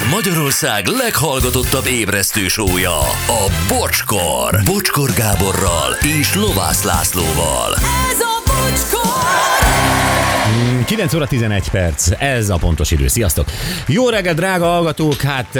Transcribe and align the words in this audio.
Ez 0.00 0.06
Magyarország 0.10 0.86
leghallgatottabb 0.86 1.86
ébresztő 1.86 2.48
sója, 2.48 2.98
a 3.26 3.50
Bocskor. 3.68 4.60
Bocskor 4.64 5.10
Gáborral 5.12 5.92
és 6.20 6.34
Lovász 6.34 6.82
Lászlóval. 6.84 7.74
Ez 8.10 8.20
a 8.20 8.42
bocskor! 8.46 9.24
9 10.84 11.14
óra 11.14 11.26
11 11.26 11.68
perc, 11.70 12.10
ez 12.18 12.48
a 12.48 12.56
pontos 12.56 12.90
idő. 12.90 13.08
Sziasztok! 13.08 13.46
Jó 13.86 14.08
reggel, 14.08 14.34
drága 14.34 14.64
hallgatók! 14.64 15.20
Hát 15.20 15.58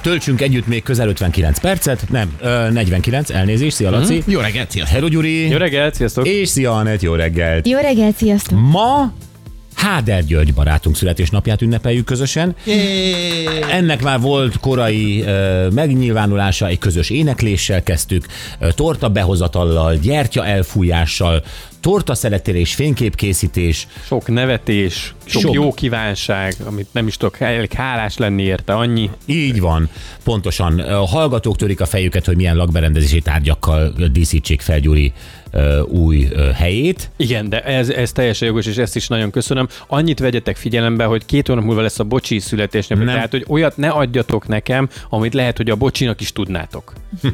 töltsünk 0.00 0.40
együtt 0.40 0.66
még 0.66 0.82
közel 0.82 1.08
59 1.08 1.58
percet, 1.58 2.04
nem, 2.10 2.32
ö, 2.40 2.70
49, 2.70 3.30
elnézést, 3.30 3.76
szia 3.76 3.90
Laci! 3.90 4.22
Jó 4.26 4.40
reggelt, 4.40 4.70
sziasztok! 4.70 4.94
Hello 4.94 5.08
Gyuri! 5.08 5.48
Jó 5.48 5.56
reggelt, 5.56 5.94
sziasztok! 5.94 6.26
És 6.26 6.48
szia 6.48 6.72
Anett, 6.72 7.02
jó 7.02 7.14
reggelt! 7.14 7.68
Jó 7.68 7.78
reggelt, 7.78 8.16
sziasztok! 8.16 8.58
Ma 8.60 9.12
Háder 9.74 10.24
György 10.24 10.54
barátunk 10.54 10.96
születésnapját 10.96 11.62
ünnepeljük 11.62 12.04
közösen. 12.04 12.54
Ennek 13.70 14.02
már 14.02 14.20
volt 14.20 14.58
korai 14.58 15.22
ö, 15.22 15.68
megnyilvánulása, 15.68 16.66
egy 16.66 16.78
közös 16.78 17.10
énekléssel 17.10 17.82
kezdtük, 17.82 18.26
ö, 18.58 18.72
torta 18.72 19.08
behozatallal, 19.08 19.96
gyertya 19.96 20.46
elfújással, 20.46 21.42
torta 21.84 22.14
szeretélés, 22.14 22.74
fényképkészítés, 22.74 23.86
Sok 24.04 24.28
nevetés, 24.28 25.14
sok, 25.24 25.42
Sok. 25.42 25.54
jó 25.54 25.72
kívánság, 25.72 26.54
amit 26.66 26.88
nem 26.92 27.06
is 27.06 27.16
tudok 27.16 27.40
elég 27.40 27.72
hálás 27.72 28.16
lenni 28.16 28.42
érte, 28.42 28.72
annyi. 28.74 29.10
Így 29.26 29.60
van, 29.60 29.88
pontosan. 30.22 30.78
A 30.78 31.06
hallgatók 31.06 31.56
törik 31.56 31.80
a 31.80 31.86
fejüket, 31.86 32.24
hogy 32.24 32.36
milyen 32.36 32.56
lakberendezési 32.56 33.20
tárgyakkal 33.20 33.92
díszítsék 34.12 34.60
fel 34.60 34.80
Gyuri 34.80 35.12
új 35.86 36.28
helyét. 36.54 37.10
Igen, 37.16 37.48
de 37.48 37.62
ez, 37.62 37.88
ez 37.88 38.12
teljesen 38.12 38.48
jogos, 38.48 38.66
és 38.66 38.76
ezt 38.76 38.96
is 38.96 39.08
nagyon 39.08 39.30
köszönöm. 39.30 39.68
Annyit 39.86 40.18
vegyetek 40.18 40.56
figyelembe, 40.56 41.04
hogy 41.04 41.24
két 41.24 41.46
hónap 41.46 41.64
múlva 41.64 41.80
lesz 41.80 41.98
a 41.98 42.04
bocsi 42.04 42.38
születésnap, 42.38 42.98
Nem. 42.98 43.06
tehát 43.06 43.30
hogy 43.30 43.44
olyat 43.48 43.76
ne 43.76 43.88
adjatok 43.88 44.48
nekem, 44.48 44.88
amit 45.08 45.34
lehet, 45.34 45.56
hogy 45.56 45.70
a 45.70 45.76
bocsinak 45.76 46.20
is 46.20 46.32
tudnátok. 46.32 46.92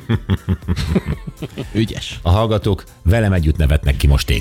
Ügyes. 1.73 2.19
A 2.23 2.31
hallgatók 2.31 2.85
velem 3.03 3.33
együtt 3.33 3.57
nevetnek 3.57 3.97
ki 3.97 4.07
most 4.07 4.27
téged. 4.27 4.39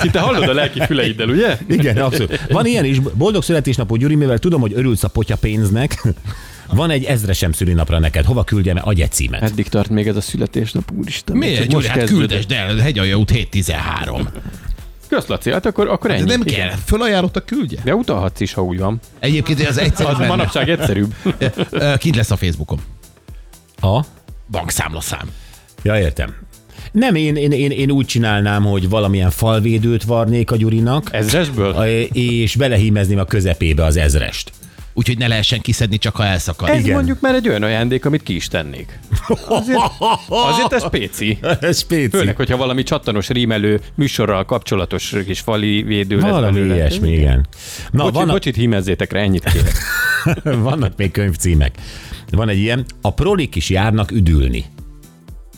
Szinte 0.00 0.20
hallod 0.26 0.48
a 0.48 0.52
lelki 0.54 0.80
füleiddel, 0.80 1.28
ugye? 1.28 1.58
Igen, 1.68 1.96
abszolút. 1.96 2.46
Van 2.48 2.66
ilyen 2.66 2.84
is. 2.84 2.98
Boldog 2.98 3.42
születésnapot, 3.42 3.98
Gyuri, 3.98 4.14
mivel 4.14 4.38
tudom, 4.38 4.60
hogy 4.60 4.72
örülsz 4.74 5.04
a 5.04 5.08
potya 5.08 5.36
pénznek. 5.36 6.02
Van 6.68 6.90
egy 6.90 7.04
ezresem 7.04 7.52
szülinapra 7.52 7.98
neked. 7.98 8.24
Hova 8.24 8.44
küldjem 8.44 8.80
egy 8.84 9.06
címet? 9.10 9.42
Eddig 9.42 9.68
tart 9.68 9.88
még 9.88 10.06
ez 10.06 10.16
a 10.16 10.20
születésnap, 10.20 10.90
úristen. 10.98 11.36
Miért? 11.36 11.60
Csak 11.60 11.68
Gyuri, 11.68 11.86
hát 11.86 12.04
küldesd 12.04 12.52
el, 12.52 12.76
Hegyalja 12.76 13.16
út 13.16 13.30
713. 13.30 14.28
Kösz, 15.08 15.26
Laci, 15.26 15.50
hát 15.50 15.66
akkor, 15.66 15.88
akkor 15.88 16.10
ennyi. 16.10 16.22
Nem 16.22 16.40
Igen. 16.44 16.68
kell, 16.68 16.76
fölajánlott 16.86 17.36
a 17.36 17.40
küldje. 17.40 17.80
De 17.84 17.94
utalhatsz 17.94 18.40
is, 18.40 18.52
ha 18.52 18.62
úgy 18.62 18.78
van. 18.78 19.00
Egyébként 19.18 19.68
az 19.68 19.78
egyszerű 19.86 20.08
Az 20.08 20.18
manapság 20.18 20.68
egyszerűbb. 20.68 21.14
Kint 21.98 22.16
lesz 22.16 22.30
a 22.30 22.36
Facebookom. 22.36 22.80
A? 23.80 24.00
Bankszámlaszám. 24.50 25.30
Ja, 25.82 25.98
értem. 25.98 26.34
Nem, 26.98 27.14
én, 27.14 27.36
én, 27.36 27.50
én, 27.52 27.70
én 27.70 27.90
úgy 27.90 28.06
csinálnám, 28.06 28.62
hogy 28.64 28.88
valamilyen 28.88 29.30
falvédőt 29.30 30.04
varnék 30.04 30.50
a 30.50 30.56
Gyurinak, 30.56 31.08
Ezresből? 31.12 31.70
a- 31.72 31.86
és 32.12 32.56
belehímezném 32.56 33.18
a 33.18 33.24
közepébe 33.24 33.84
az 33.84 33.96
ezrest. 33.96 34.52
Úgyhogy 34.94 35.18
ne 35.18 35.26
lehessen 35.26 35.60
kiszedni, 35.60 35.98
csak 35.98 36.16
ha 36.16 36.24
elszakad. 36.24 36.68
Ez 36.68 36.78
igen. 36.80 36.94
mondjuk 36.94 37.20
már 37.20 37.34
egy 37.34 37.48
olyan 37.48 37.62
ajándék, 37.62 38.04
amit 38.04 38.22
ki 38.22 38.34
is 38.34 38.48
tennék. 38.48 38.98
Azért, 39.48 39.78
azért 40.28 40.72
ez 40.72 40.88
péci. 40.90 41.38
Ez 41.60 41.78
spéci. 41.78 42.16
Főleg, 42.16 42.36
hogyha 42.36 42.56
valami 42.56 42.82
csattanos 42.82 43.28
rímelő 43.28 43.80
műsorral 43.94 44.44
kapcsolatos 44.44 45.14
kis 45.26 45.40
fali 45.40 45.82
védő 45.82 46.16
lesz 46.18 46.30
Valami 46.30 46.52
belőle. 46.58 46.74
ilyesmi, 46.74 47.12
igen. 47.12 47.46
Na, 47.90 48.02
Bocsi, 48.02 48.14
vannak, 48.14 48.32
Bocsit 48.32 48.56
hímezzétek 48.56 49.12
rá, 49.12 49.20
ennyit 49.20 49.44
kérek. 49.52 49.76
vannak 50.70 50.96
még 50.96 51.10
könyvcímek. 51.10 51.74
Van 52.30 52.48
egy 52.48 52.58
ilyen, 52.58 52.84
a 53.00 53.14
prolik 53.14 53.54
is 53.54 53.70
járnak 53.70 54.10
üdülni. 54.10 54.64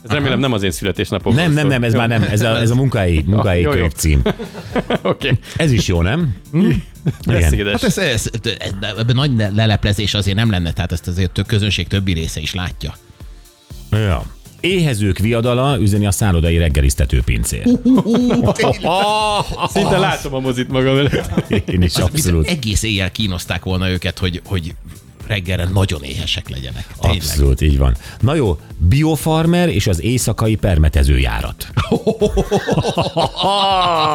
Ez 0.05 0.11
remélem 0.11 0.39
nem 0.39 0.53
az 0.53 0.63
én 0.63 0.71
születésnapom. 0.71 1.35
Nem, 1.35 1.53
nem, 1.53 1.67
nem, 1.67 1.83
ez 1.83 1.95
már 1.95 2.09
nem, 2.09 2.23
ez 2.23 2.41
a, 2.41 2.61
ez 2.61 2.71
a 2.71 2.75
munkai, 2.75 3.25
munkai 3.27 3.61
Jó, 3.61 3.73
jó. 3.73 3.79
könyvcím. 3.79 4.21
Oké, 4.25 4.99
okay. 5.03 5.39
Ez 5.57 5.73
is 5.73 5.87
jó, 5.87 6.03
nem? 6.03 6.37
Igen. 6.53 6.83
beszédes. 7.27 7.73
Hát 7.73 7.83
ez, 7.83 7.99
ez, 7.99 8.31
ez, 8.59 8.73
ebben 8.99 9.15
nagy 9.15 9.33
leleplezés 9.55 10.15
azért 10.15 10.37
nem 10.37 10.51
lenne, 10.51 10.73
tehát 10.73 10.93
ezt 10.93 11.09
azért 11.09 11.39
a 11.39 11.43
közönség 11.43 11.87
többi 11.87 12.13
része 12.13 12.41
is 12.41 12.55
látja. 12.55 12.95
Ja. 13.91 14.23
Éhezők 14.61 15.19
viadala 15.19 15.79
üzeni 15.81 16.07
a 16.07 16.11
szállodai 16.11 16.59
reggelisztető 16.59 17.23
pincér. 17.25 17.63
Szinte 19.75 19.99
látom 19.99 20.35
a 20.35 20.41
mozit 20.41 20.69
magam 20.69 20.97
előtt. 20.97 21.51
Én 21.51 21.83
is 21.83 21.95
Abszolút. 21.95 22.13
abszolút. 22.13 22.47
Egész 22.47 22.83
éjjel 22.83 23.11
kínozták 23.11 23.65
volna 23.65 23.91
őket, 23.91 24.19
hogy, 24.19 24.43
hogy 24.45 24.75
reggelre 25.29 25.69
nagyon 25.73 26.03
éhesek 26.03 26.49
legyenek. 26.49 26.87
Tényleg. 27.01 27.21
Abszolút, 27.21 27.61
így 27.61 27.79
van. 27.79 27.97
Na 28.21 28.35
jó, 28.35 28.59
biofarmer 28.79 29.69
és 29.69 29.87
az 29.87 30.03
éjszakai 30.03 30.55
permetezőjárat. 30.55 31.69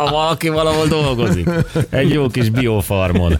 Valaki 0.09 0.49
valahol 0.49 0.87
dolgozik. 0.87 1.49
Egy 1.89 2.09
jó 2.09 2.27
kis 2.27 2.49
biofarmon. 2.49 3.37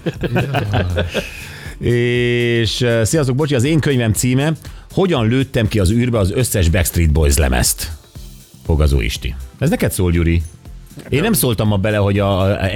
és 1.79 2.81
uh, 2.81 3.03
sziasztok, 3.03 3.35
bocsi, 3.35 3.55
az 3.55 3.63
én 3.63 3.79
könyvem 3.79 4.13
címe 4.13 4.53
Hogyan 4.93 5.27
lőttem 5.27 5.67
ki 5.67 5.79
az 5.79 5.91
űrbe 5.91 6.17
az 6.17 6.31
összes 6.31 6.69
Backstreet 6.69 7.11
Boys 7.11 7.37
lemezt? 7.37 7.91
Fogazó 8.65 9.01
Isti. 9.01 9.35
Ez 9.59 9.69
neked 9.69 9.91
szól, 9.91 10.11
Gyuri? 10.11 10.43
Én 11.09 11.21
nem 11.21 11.33
szóltam 11.33 11.67
ma 11.67 11.77
bele, 11.77 11.97
hogy 11.97 12.19
a, 12.19 12.41
a 12.41 12.69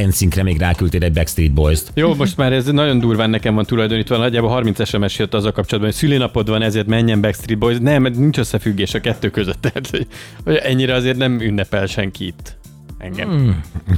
még 0.44 0.60
ráküldtél 0.60 1.04
egy 1.04 1.14
Backstreet 1.14 1.54
Boys-t. 1.54 1.92
Jó, 1.94 2.16
most 2.16 2.38
már 2.38 2.54
ez 2.54 2.66
nagyon 2.66 3.00
durván 3.00 3.30
nekem 3.30 3.56
van 3.56 3.66
tulajdonítva, 3.66 4.18
nagyjából 4.18 4.50
30 4.50 4.88
SMS 4.88 5.20
jött 5.20 5.34
azzal 5.34 5.52
kapcsolatban, 5.52 5.92
hogy 5.92 6.00
szülinapod 6.00 6.50
van, 6.50 6.62
ezért 6.62 6.88
menjen 6.88 7.22
Backstreet 7.22 7.60
Boys. 7.60 7.78
Nem, 7.80 8.04
nincs 8.04 8.38
összefüggés 8.38 8.94
a 8.94 9.00
kettő 9.00 9.30
között, 9.30 9.62
tehát 9.72 9.90
hogy, 9.90 10.08
hogy 10.44 10.56
ennyire 10.56 10.94
azért 10.94 11.18
nem 11.18 11.42
ünnepel 11.42 11.86
senki 11.86 12.26
itt. 12.26 12.58
Engem. 12.98 13.30
Mm. 13.30 13.50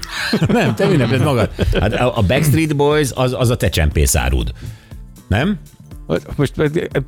Nem, 0.58 0.76
te 0.76 0.90
ünnepled 0.90 1.24
magad. 1.24 1.50
Hát 1.80 1.94
a 1.94 2.18
a 2.18 2.22
Backstreet 2.22 2.76
Boys 2.76 3.10
az, 3.16 3.36
az 3.38 3.50
a 3.50 3.56
te 3.56 3.70
csempészárud. 3.70 4.52
Nem? 5.28 5.60
Most 6.36 6.54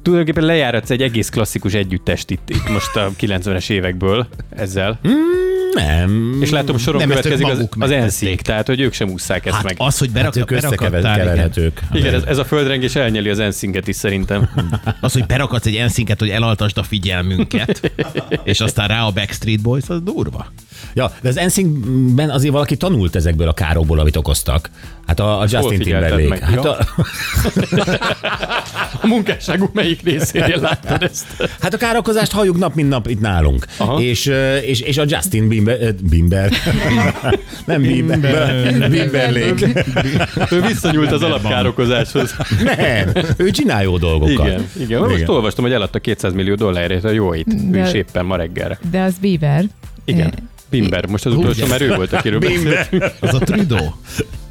tulajdonképpen 0.01 0.43
lejáratsz 0.43 0.89
egy 0.89 1.01
egész 1.01 1.29
klasszikus 1.29 1.73
együttest 1.73 2.29
itt, 2.29 2.49
itt 2.49 2.69
most 2.69 2.95
a 2.95 3.11
90-es 3.19 3.69
évekből 3.69 4.27
ezzel. 4.49 4.99
Nem. 5.73 6.37
És 6.41 6.49
látom, 6.49 6.77
soron 6.77 6.99
Nem, 6.99 7.09
következik 7.09 7.47
az, 7.47 7.67
az 7.79 7.91
enszik, 7.91 8.41
tehát 8.41 8.67
hogy 8.67 8.79
ők 8.79 8.93
sem 8.93 9.09
ússzák 9.09 9.45
ezt 9.45 9.55
Hát 9.55 9.63
meg. 9.63 9.75
az, 9.77 9.97
hogy 9.97 10.09
berak, 10.11 10.33
Hát 10.33 10.37
ők 10.37 10.59
berakattál, 10.61 10.87
igen. 10.89 11.03
összekeverhetők. 11.03 11.81
Igen, 11.93 12.13
ez, 12.13 12.23
ez 12.23 12.37
a 12.37 12.45
földrengés 12.45 12.95
elnyeli 12.95 13.29
az 13.29 13.39
enszinket 13.39 13.87
is 13.87 13.95
szerintem. 13.95 14.49
Az, 15.01 15.13
hogy 15.13 15.25
berakadsz 15.25 15.65
egy 15.65 15.75
enszinket, 15.75 16.19
hogy 16.19 16.29
elaltasd 16.29 16.77
a 16.77 16.83
figyelmünket, 16.83 17.91
és 18.43 18.59
aztán 18.59 18.87
rá 18.87 19.03
a 19.03 19.11
Backstreet 19.11 19.61
Boys, 19.61 19.89
az 19.89 20.01
durva. 20.03 20.45
Ja, 20.93 21.11
de 21.21 21.29
az 21.29 21.35
NSYNC-ben 21.45 22.29
azért 22.29 22.53
valaki 22.53 22.77
tanult 22.77 23.15
ezekből 23.15 23.47
a 23.47 23.53
károkból, 23.53 23.99
amit 23.99 24.15
okoztak. 24.15 24.69
Hát 25.11 25.19
a, 25.19 25.39
a 25.39 25.45
Justin 25.49 25.79
Timberlake. 25.79 26.27
meg? 26.27 26.39
Hát 26.39 26.65
a, 26.65 26.77
A 29.01 29.07
munkásságuk 29.07 29.73
melyik 29.73 30.01
részénél 30.03 30.59
láttad 30.59 31.03
ezt? 31.03 31.49
hát 31.61 31.73
a 31.73 31.77
károkozást 31.77 32.31
halljuk 32.31 32.57
nap, 32.57 32.75
mint 32.75 32.89
nap 32.89 33.07
itt 33.07 33.19
nálunk. 33.19 33.65
Aha. 33.77 34.01
És, 34.01 34.31
és, 34.65 34.79
és 34.79 34.97
a 34.97 35.03
Justin 35.07 35.47
Bieber, 35.47 35.77
ö, 35.81 35.89
Bieber. 36.09 36.51
nem 37.65 37.81
Bieber, 37.81 38.89
Bieberlék. 38.89 39.67
Ő 40.51 40.61
visszanyúlt 40.61 41.11
az 41.11 41.21
alapkárokozáshoz. 41.21 42.35
Nem, 42.77 43.11
ő 43.37 43.49
csinál 43.51 43.83
jó 43.83 43.97
dolgokat. 43.97 44.47
Igen, 44.47 44.69
igen. 44.79 44.99
Most 45.01 45.27
olvastam, 45.27 45.63
hogy 45.63 45.73
eladta 45.73 45.99
200 45.99 46.33
millió 46.33 46.55
dollárért 46.55 47.03
a 47.03 47.11
jóit. 47.11 47.47
Ő 47.47 47.69
De- 47.69 47.87
is 47.87 47.93
éppen 47.93 48.25
ma 48.25 48.35
reggelre. 48.35 48.79
De 48.91 49.01
az 49.01 49.13
Bieber. 49.21 49.65
Igen. 50.05 50.33
Bimber, 50.69 51.05
most 51.05 51.25
az 51.25 51.33
utolsó, 51.33 51.65
mert 51.67 51.81
ő 51.81 51.95
volt, 51.95 52.13
akiről 52.13 52.39
beszéltünk. 52.39 53.11
Az 53.19 53.33
a 53.33 53.39
Trudeau. 53.39 53.85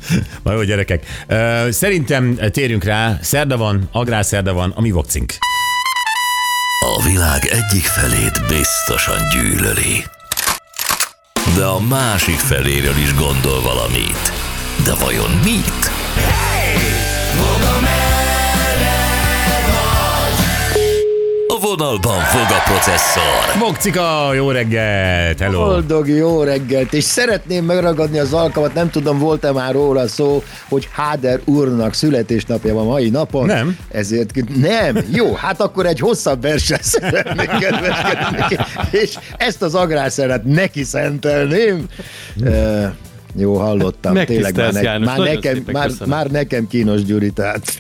Na 0.45 0.53
jó, 0.53 0.63
gyerekek. 0.63 1.07
Szerintem 1.71 2.39
térjünk 2.51 2.85
rá, 2.85 3.19
szerda 3.23 3.57
van, 3.57 3.89
agrárszerda 3.93 4.53
van, 4.53 4.73
a 4.77 4.81
mi 4.81 4.91
vokcink. 4.91 5.33
A 6.99 7.03
világ 7.03 7.45
egyik 7.45 7.85
felét 7.85 8.41
biztosan 8.49 9.19
gyűlöli. 9.33 10.05
De 11.57 11.65
a 11.65 11.81
másik 11.81 12.39
feléről 12.39 12.97
is 12.97 13.15
gondol 13.15 13.63
valamit. 13.63 14.33
De 14.85 14.95
vajon 14.95 15.31
mit? 15.45 15.90
Vonalban 21.77 22.21
fog 22.21 22.57
a 22.57 22.63
processzor. 22.65 23.59
Vokcika, 23.59 24.35
jó 24.35 24.51
reggelt, 24.51 25.39
hello. 25.39 25.65
Boldog 25.65 26.09
jó 26.09 26.43
reggelt, 26.43 26.93
és 26.93 27.05
szeretném 27.05 27.65
megragadni 27.65 28.19
az 28.19 28.33
alkalmat, 28.33 28.75
nem 28.75 28.91
tudom, 28.91 29.19
volt-e 29.19 29.53
már 29.53 29.73
róla 29.73 30.09
szó, 30.09 30.43
hogy 30.69 30.89
Háder 30.93 31.41
úrnak 31.45 31.95
születésnapja 31.95 32.75
van 32.75 32.87
mai 32.87 33.11
napon. 33.11 33.47
Nem. 33.47 33.77
Ezért 33.91 34.31
nem. 34.57 34.99
Jó, 35.13 35.35
hát 35.35 35.61
akkor 35.61 35.87
egy 35.87 35.99
hosszabb 35.99 36.43
versen 36.43 36.79
szeretnék 36.83 37.49
kedveskedni 37.49 38.57
és 38.91 39.19
ezt 39.37 39.63
az 39.63 39.75
agrárszeret 39.75 40.45
neki 40.45 40.85
szentelném. 40.85 41.87
Ö, 42.43 42.85
Jó, 43.37 43.55
hallottam. 43.57 44.25
Tényleg 44.25 44.57
már, 44.57 44.73
ne, 44.73 44.81
János, 44.83 45.07
már, 45.07 45.19
nekem, 45.19 45.55
szépen 45.55 45.75
már, 45.75 45.87
köszönöm. 45.87 46.09
már 46.09 46.27
nekem 46.31 46.67
kínos 46.69 47.05
Gyuri, 47.05 47.31
tehát. 47.31 47.79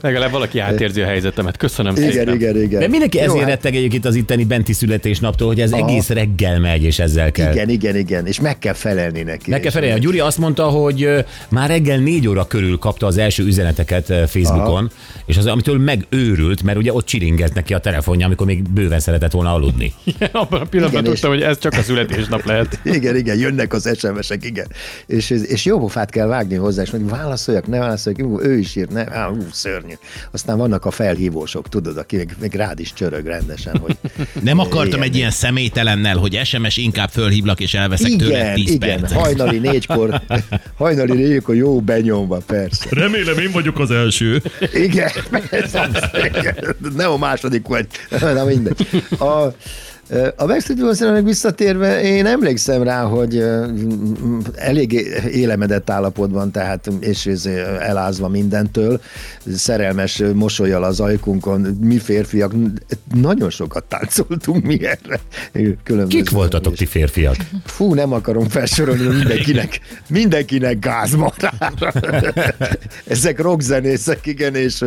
Legalább 0.00 0.30
valaki 0.30 0.58
átérzi 0.58 1.00
a 1.00 1.06
helyzetemet. 1.06 1.56
Köszönöm 1.56 1.96
Igen, 1.96 2.10
szépen. 2.10 2.34
igen, 2.34 2.62
igen. 2.62 2.80
De 2.80 2.88
mindenki 2.88 3.16
Jó, 3.16 3.22
ezért 3.22 3.38
hát- 3.40 3.48
retteg 3.48 3.74
egyébként 3.74 4.04
az 4.04 4.14
itteni 4.14 4.44
benti 4.44 4.72
születésnaptól, 4.72 5.48
hogy 5.48 5.60
ez 5.60 5.72
Aha. 5.72 5.88
egész 5.88 6.08
reggel 6.08 6.58
megy, 6.60 6.82
és 6.82 6.98
ezzel 6.98 7.32
kell. 7.32 7.52
Igen, 7.52 7.68
igen, 7.68 7.96
igen, 7.96 8.26
és 8.26 8.40
meg 8.40 8.58
kell 8.58 8.72
felelni 8.72 9.22
neki. 9.22 9.50
Meg 9.50 9.58
kell 9.60 9.68
És- 9.68 9.74
felelni. 9.74 9.94
A 9.94 9.98
Gyuri 9.98 10.18
azt 10.18 10.38
mondta, 10.38 10.64
hogy 10.64 11.08
már 11.48 11.68
reggel 11.68 11.98
négy 11.98 12.28
óra 12.28 12.46
körül 12.46 12.78
kapta 12.78 13.06
az 13.06 13.18
első 13.18 13.44
üzeneteket 13.44 14.06
Facebookon, 14.06 14.84
Aha. 14.84 15.22
és 15.26 15.36
az, 15.36 15.46
amitől 15.46 15.78
megőrült, 15.78 16.62
mert 16.62 16.78
ugye 16.78 16.92
ott 16.92 17.06
csiringett 17.06 17.54
neki 17.54 17.74
a 17.74 17.78
telefonja, 17.78 18.26
amikor 18.26 18.46
még 18.46 18.62
bőven 18.70 19.00
szeretett 19.00 19.30
volna 19.32 19.52
aludni. 19.54 19.92
Abban 20.32 20.60
a 20.60 20.64
pillanatban 20.64 21.00
Igen, 21.00 21.12
és- 21.12 21.20
tudtam, 21.20 21.30
hogy 21.30 21.42
ez 21.42 21.58
csak 21.58 21.72
a 21.72 21.82
születésnap 21.82 22.44
lehet. 22.44 22.78
Igen, 22.96 23.16
igen, 23.16 23.38
jönnek 23.38 23.72
az 23.72 23.90
SMS-ek, 23.98 24.44
igen. 24.56 24.68
És, 25.06 25.30
és 25.30 25.64
jó 25.64 25.78
pofát 25.78 26.10
kell 26.10 26.26
vágni 26.26 26.54
hozzá, 26.54 26.82
és 26.82 26.90
mondjuk 26.90 27.16
válaszoljak, 27.16 27.66
ne 27.66 27.78
válaszoljak, 27.78 28.26
ú, 28.26 28.40
ő 28.40 28.58
is 28.58 28.76
írt, 28.76 28.90
ne, 28.90 29.16
á, 29.16 29.28
ú, 29.28 29.46
szörnyű. 29.52 29.94
Aztán 30.30 30.58
vannak 30.58 30.84
a 30.84 30.90
felhívósok, 30.90 31.68
tudod, 31.68 31.96
aki 31.96 32.16
még, 32.16 32.36
még 32.40 32.54
rád 32.54 32.80
is 32.80 32.92
csörög 32.92 33.26
rendesen, 33.26 33.76
hogy 33.76 33.96
Nem 34.42 34.58
akartam 34.58 35.00
Ilyen. 35.00 35.02
egy 35.02 35.16
ilyen 35.16 35.30
személytelennel, 35.30 36.16
hogy 36.16 36.40
SMS 36.44 36.76
inkább 36.76 37.08
fölhívlak 37.08 37.60
és 37.60 37.74
elveszek 37.74 38.16
tőle 38.16 38.38
igen, 38.38 38.54
10 38.54 38.70
igen, 38.70 39.00
percet. 39.00 39.18
hajnali 39.18 39.58
négykor, 39.58 40.20
hajnali 40.78 41.16
négykor 41.16 41.54
jó 41.54 41.80
benyomva, 41.80 42.40
persze. 42.46 42.86
Remélem 42.90 43.38
én 43.38 43.50
vagyok 43.52 43.78
az 43.78 43.90
első. 43.90 44.42
Igen, 44.72 45.10
persze, 45.50 45.88
nem 46.96 47.10
a 47.10 47.16
második 47.16 47.66
vagy. 47.66 47.86
Na 48.20 48.44
mindegy. 48.44 48.86
A, 49.18 49.54
a 50.36 50.46
Backstreet 50.46 50.80
Boys-nak 50.80 51.24
visszatérve, 51.24 52.02
én 52.02 52.26
emlékszem 52.26 52.82
rá, 52.82 53.02
hogy 53.02 53.44
elég 54.54 54.92
élemedett 55.32 55.90
állapotban, 55.90 56.50
tehát 56.50 56.90
és 57.00 57.30
elázva 57.80 58.28
mindentől, 58.28 59.00
szerelmes 59.54 60.22
mosolyal 60.34 60.84
az 60.84 61.00
ajkunkon, 61.00 61.60
mi 61.80 61.98
férfiak 61.98 62.52
nagyon 63.14 63.50
sokat 63.50 63.84
táncoltunk 63.84 64.64
mi 64.64 64.84
erre. 64.84 65.20
Különböző 65.82 66.18
Kik 66.18 66.30
voltatok 66.30 66.74
ti 66.74 66.86
férfiak? 66.86 67.36
Fú, 67.64 67.94
nem 67.94 68.12
akarom 68.12 68.48
felsorolni, 68.48 69.02
de 69.02 69.12
mindenkinek, 69.12 69.80
mindenkinek 70.08 70.78
gáz 70.78 71.14
marára. 71.14 71.92
Ezek 73.06 73.40
rockzenészek, 73.40 74.26
igen, 74.26 74.54
és, 74.54 74.84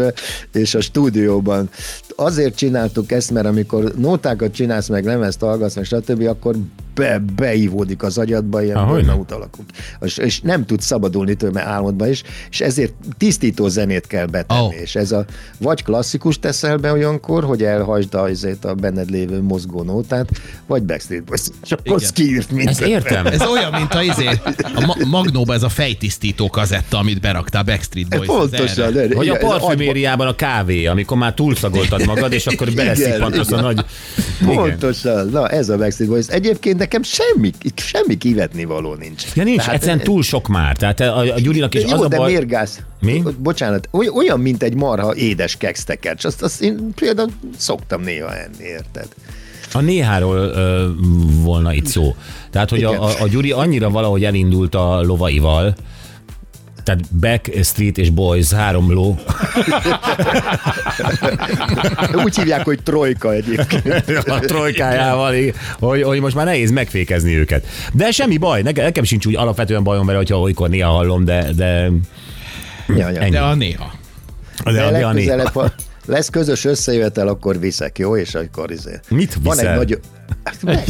és 0.53 0.75
a 0.75 0.81
stúdióban. 0.81 1.69
Azért 2.15 2.55
csináltuk 2.55 3.11
ezt, 3.11 3.31
mert 3.31 3.45
amikor 3.45 3.93
nótákat 3.95 4.53
csinálsz, 4.53 4.87
meg 4.87 5.03
lemezt 5.09 5.39
hallgatsz, 5.39 5.75
meg 5.75 5.85
stb., 5.85 6.27
akkor 6.27 6.55
be, 6.99 7.21
beívódik 7.35 8.03
az 8.03 8.17
agyadba, 8.17 8.63
ilyen 8.63 8.87
burnout 8.87 9.31
alakul. 9.31 9.65
És, 10.01 10.17
és 10.17 10.41
nem 10.41 10.65
tudsz 10.65 10.85
szabadulni 10.85 11.33
tőle 11.33 11.61
álmodba 11.65 12.07
is, 12.07 12.23
és 12.49 12.61
ezért 12.61 12.93
tisztító 13.17 13.67
zenét 13.67 14.07
kell 14.07 14.25
betenni. 14.25 14.65
Oh. 14.65 14.81
És 14.81 14.95
ez 14.95 15.11
a 15.11 15.25
vagy 15.57 15.83
klasszikus 15.83 16.39
teszel 16.39 16.77
be 16.77 16.91
olyankor, 16.91 17.43
hogy 17.43 17.63
elhagyd 17.63 18.13
azért 18.13 18.65
a 18.65 18.73
benned 18.73 19.09
lévő 19.09 19.41
mozgó 19.41 19.83
nótát, 19.83 20.29
vagy 20.67 20.83
Backstreet 20.83 21.23
Boys. 21.23 21.41
És 21.63 21.71
akkor 21.71 22.01
kiírt 22.13 22.51
mindent. 22.51 22.69
Ezt 22.69 22.81
értem. 22.89 23.25
Ez 23.25 23.41
olyan, 23.41 23.71
mint 23.71 23.93
a, 23.93 24.01
izé, 24.01 24.27
a 24.75 24.85
ma- 24.85 25.05
Magnóba 25.09 25.53
ez 25.53 25.63
a 25.63 25.69
fejtisztító 25.69 26.49
kazetta, 26.49 26.97
amit 26.97 27.21
beraktál 27.21 27.63
Backstreet 27.63 28.09
Boys. 28.09 28.25
Pontosan. 28.25 28.85
erre. 28.85 29.07
de- 29.07 29.15
Vagy 29.15 29.29
a 29.29 29.37
parfümériában 29.37 30.27
a 30.27 30.35
kávé, 30.35 30.85
amikor 30.85 31.17
már 31.17 31.33
túlszagoltad 31.33 32.05
magad, 32.05 32.33
és 32.33 32.47
akkor 32.47 32.71
beleszippantasz 32.71 33.51
a 33.51 33.57
igen. 33.57 33.63
nagy... 33.63 33.85
Pontosan. 35.01 35.29
Na, 35.29 35.47
ez 35.47 35.69
a 35.69 35.77
Backstreet 35.77 36.11
Boys. 36.11 36.27
Egyébként 36.27 36.77
nekem 36.77 37.01
semmi, 37.03 37.51
semmi 37.75 38.17
kivetni 38.17 38.65
való 38.65 38.93
nincs. 38.93 39.23
Ja 39.35 39.43
nincs, 39.43 39.57
Tehát- 39.57 39.73
egyszerűen 39.73 40.03
túl 40.03 40.23
sok 40.23 40.47
már. 40.47 40.75
Tehát 40.77 40.99
a, 40.99 41.17
a 41.17 41.39
Gyurinak 41.39 41.75
is 41.75 41.81
Jó, 41.83 41.91
az 41.91 42.01
a 42.01 42.07
baj... 42.07 42.29
miért 42.29 42.47
gáz? 42.47 42.79
Mi? 43.01 43.23
Bocsánat, 43.37 43.87
oly- 43.91 44.07
olyan, 44.15 44.39
mint 44.39 44.63
egy 44.63 44.73
marha 44.75 45.15
édes 45.15 45.57
kextekercs. 45.57 46.25
Azt, 46.25 46.41
azt 46.41 46.61
én 46.61 46.93
például 46.95 47.29
szoktam 47.57 48.01
néha 48.01 48.35
enni, 48.35 48.63
érted? 48.63 49.07
A 49.73 49.79
néháról 49.81 50.37
ö, 50.37 50.87
volna 51.43 51.73
itt 51.73 51.85
szó. 51.85 52.15
Tehát, 52.51 52.69
hogy 52.69 52.83
a, 52.83 52.89
Igen. 52.89 53.01
a, 53.01 53.21
a 53.21 53.27
Gyuri 53.27 53.51
annyira 53.51 53.89
valahogy 53.89 54.23
elindult 54.23 54.75
a 54.75 55.01
lovaival, 55.01 55.75
tehát 56.83 57.13
Back, 57.15 57.63
Street 57.63 57.97
és 57.97 58.09
Boys, 58.09 58.51
három 58.51 58.91
ló. 58.91 59.17
Úgy 62.23 62.35
hívják, 62.37 62.63
hogy 62.65 62.83
trojka 62.83 63.33
egyébként. 63.33 64.07
a 64.27 64.39
trojkájával, 64.39 65.33
hogy, 65.79 66.01
hogy 66.01 66.19
most 66.19 66.35
már 66.35 66.45
nehéz 66.45 66.71
megfékezni 66.71 67.35
őket. 67.35 67.65
De 67.93 68.11
semmi 68.11 68.37
baj, 68.37 68.61
nekem, 68.61 68.83
nekem 68.83 69.03
sincs 69.03 69.25
úgy 69.25 69.35
alapvetően 69.35 69.83
bajom 69.83 70.05
vele, 70.05 70.17
hogyha 70.17 70.39
olykor 70.39 70.69
néha 70.69 70.91
hallom, 70.91 71.25
de, 71.25 71.51
de, 71.55 71.89
Ja, 72.87 73.09
ja. 73.09 73.19
Ennyi. 73.21 73.29
De 73.31 73.39
a 73.39 73.53
néha. 73.55 73.91
de, 74.63 74.71
De 74.71 74.91
de 74.91 75.05
a 75.05 75.13
néha. 75.13 75.49
ha 75.53 75.71
lesz 76.05 76.29
közös 76.29 76.65
összejövetel, 76.65 77.27
akkor 77.27 77.59
viszek, 77.59 77.97
jó? 77.97 78.17
És 78.17 78.35
akkor 78.35 78.71
izé. 78.71 78.99
Mit 79.09 79.37
Van 79.43 79.55
viszel? 79.55 79.71
egy 79.71 79.77
nagy... 79.77 79.99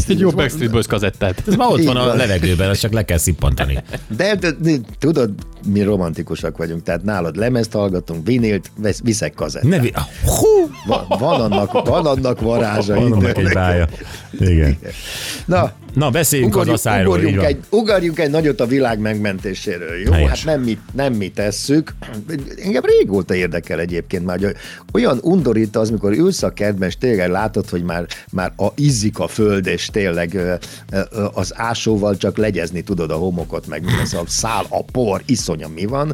Egy 0.07 0.19
jó 0.19 0.29
Backstreet 0.29 0.71
Boys 0.71 0.87
kazettát. 0.87 1.43
Ez 1.47 1.55
már 1.55 1.67
ott 1.67 1.83
van 1.83 1.95
a 1.97 2.05
van. 2.05 2.17
levegőben, 2.17 2.69
azt 2.69 2.79
csak 2.79 2.91
le 2.91 3.05
kell 3.05 3.17
szippantani. 3.17 3.83
De, 4.07 4.35
de, 4.35 4.51
de, 4.51 4.71
tudod, 4.99 5.31
mi 5.65 5.81
romantikusak 5.83 6.57
vagyunk, 6.57 6.83
tehát 6.83 7.03
nálad 7.03 7.35
lemezt 7.35 7.71
hallgatunk, 7.71 8.25
vinilt, 8.25 8.71
vesz- 8.77 9.01
viszek 9.03 9.33
kazettát. 9.33 9.69
Ne 9.69 9.79
vi- 9.79 9.93
Hú! 10.25 10.69
Va- 10.87 11.05
van, 11.19 11.41
annak, 11.51 11.71
van 11.87 12.05
annak 12.05 12.41
varázsa. 12.41 12.95
Van 12.95 13.11
annak 13.11 13.37
egy 13.37 13.53
bája. 13.53 13.87
Igen. 14.39 14.77
Na, 15.45 15.71
Na, 15.93 16.09
beszéljünk 16.09 16.49
az 16.51 16.55
ugorjunk, 16.55 16.77
asszályról. 16.77 17.11
ugorjunk, 17.13 17.35
van. 17.35 17.45
egy, 17.45 17.57
ugorjunk 17.69 18.19
egy 18.19 18.29
nagyot 18.29 18.59
a 18.59 18.65
világ 18.65 18.99
megmentéséről. 18.99 19.95
Jó, 20.05 20.11
Helyes. 20.11 20.29
hát 20.29 20.45
nem 20.45 20.61
mi, 20.61 20.77
nem 20.93 21.13
mi 21.13 21.29
tesszük. 21.31 21.93
Engem 22.63 22.83
régóta 22.85 23.33
érdekel 23.35 23.79
egyébként 23.79 24.25
már, 24.25 24.39
hogy 24.39 24.55
olyan 24.93 25.19
undorít 25.21 25.75
az, 25.75 25.89
mikor 25.89 26.11
ülsz 26.13 26.43
a 26.43 26.49
kertben, 26.49 26.87
és 26.87 26.97
tényleg 26.97 27.29
látod, 27.29 27.69
hogy 27.69 27.83
már, 27.83 28.05
már 28.31 28.51
a 28.57 28.67
izzik 28.75 29.19
a 29.19 29.27
föld, 29.27 29.67
és 29.67 29.85
tényleg 29.85 30.39
az 31.33 31.53
ásóval 31.55 32.17
csak 32.17 32.37
legyezni 32.37 32.81
tudod 32.81 33.11
a 33.11 33.15
homokot, 33.15 33.67
meg 33.67 33.83
mi 33.83 33.91
lesz, 33.97 34.13
a 34.13 34.23
szál, 34.27 34.65
a 34.69 34.83
por, 34.83 35.21
iszonya 35.49 35.67
mi 35.67 35.85
van, 35.85 36.13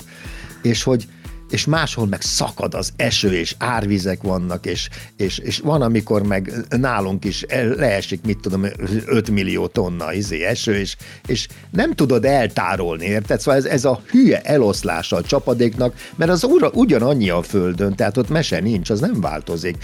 és 0.61 0.83
hogy 0.83 1.07
és 1.49 1.65
máshol 1.65 2.07
meg 2.07 2.21
szakad 2.21 2.73
az 2.73 2.91
eső, 2.95 3.33
és 3.33 3.55
árvizek 3.57 4.21
vannak, 4.21 4.65
és, 4.65 4.89
és, 5.17 5.37
és 5.37 5.59
van, 5.59 5.81
amikor 5.81 6.23
meg 6.23 6.53
nálunk 6.69 7.25
is 7.25 7.45
leesik, 7.75 8.25
mit 8.25 8.39
tudom, 8.39 8.65
5 9.05 9.29
millió 9.29 9.67
tonna 9.67 10.13
izé 10.13 10.43
eső, 10.43 10.75
és, 10.75 10.95
és 11.27 11.47
nem 11.71 11.93
tudod 11.93 12.25
eltárolni, 12.25 13.05
érted? 13.05 13.39
Szóval 13.39 13.59
ez, 13.59 13.65
ez 13.65 13.85
a 13.85 14.01
hülye 14.09 14.41
eloszlása 14.41 15.15
a 15.15 15.21
csapadéknak, 15.21 15.95
mert 16.15 16.31
az 16.31 16.43
ura, 16.43 16.69
ugyanannyi 16.73 17.29
a 17.29 17.41
földön, 17.41 17.95
tehát 17.95 18.17
ott 18.17 18.29
mese 18.29 18.59
nincs, 18.59 18.89
az 18.89 18.99
nem 18.99 19.21
változik. 19.21 19.77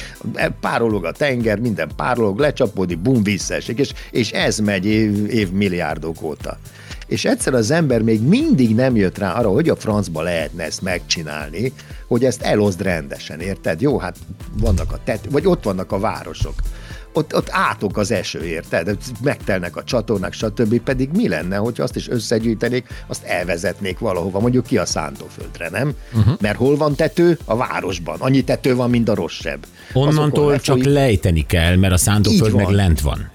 Párolog 0.60 1.06
a 1.06 1.12
tenger, 1.12 1.60
minden 1.60 1.92
párolog, 1.96 2.40
lecsapódik, 2.40 3.00
bum, 3.00 3.24
visszaesik, 3.24 3.80
és, 3.80 3.94
és 4.12 4.32
ez 4.32 4.60
megy 4.60 4.86
év, 4.86 5.30
év 5.30 5.52
milliárdok 5.52 6.22
óta. 6.22 6.58
És 7.12 7.26
egyszer 7.26 7.54
az 7.54 7.72
ember 7.72 8.02
még 8.02 8.22
mindig 8.22 8.76
nem 8.76 8.96
jött 8.96 9.18
rá 9.18 9.34
arra, 9.34 9.50
hogy 9.50 9.70
a 9.70 9.76
francba 9.76 10.22
lehetne 10.22 10.64
ezt 10.64 10.82
megcsinálni, 10.82 11.74
hogy 12.08 12.24
ezt 12.26 12.42
eloszd 12.42 12.82
rendesen, 12.82 13.40
érted? 13.40 13.82
Jó, 13.82 13.98
hát 13.98 14.18
vannak 14.60 14.92
a 14.92 15.00
tet, 15.04 15.28
vagy 15.30 15.46
ott 15.46 15.64
vannak 15.64 15.92
a 15.92 16.00
városok. 16.00 16.54
Ott, 17.14 17.36
ott 17.36 17.48
átok 17.50 17.98
az 17.98 18.12
eső, 18.12 18.44
érted? 18.44 18.98
Megtelnek 19.24 19.76
a 19.76 19.84
csatornák, 19.84 20.34
stb. 20.34 20.80
Pedig 20.80 21.10
mi 21.14 21.28
lenne, 21.28 21.56
hogy 21.56 21.82
azt 21.82 21.96
is 21.96 22.10
összegyűjtenék, 22.10 22.88
azt 23.08 23.24
elvezetnék 23.24 24.00
valahova, 24.00 24.40
mondjuk 24.40 24.66
ki 24.66 24.78
a 24.78 24.86
szántóföldre, 24.86 25.70
nem? 25.70 25.94
Uh-huh. 26.14 26.36
Mert 26.40 26.58
hol 26.58 26.78
van 26.78 26.96
tető? 26.96 27.38
A 27.46 27.56
városban. 27.56 28.16
Annyi 28.20 28.44
tető 28.44 28.76
van, 28.76 28.90
mint 28.90 29.10
a 29.10 29.16
rosszabb. 29.16 29.66
Onnantól 29.94 30.60
csak 30.60 30.84
lejteni 30.84 31.46
kell, 31.46 31.76
mert 31.76 31.94
a 31.94 31.98
szántóföld 31.98 32.54
meg 32.54 32.70
lent 32.70 33.02
van. 33.02 33.30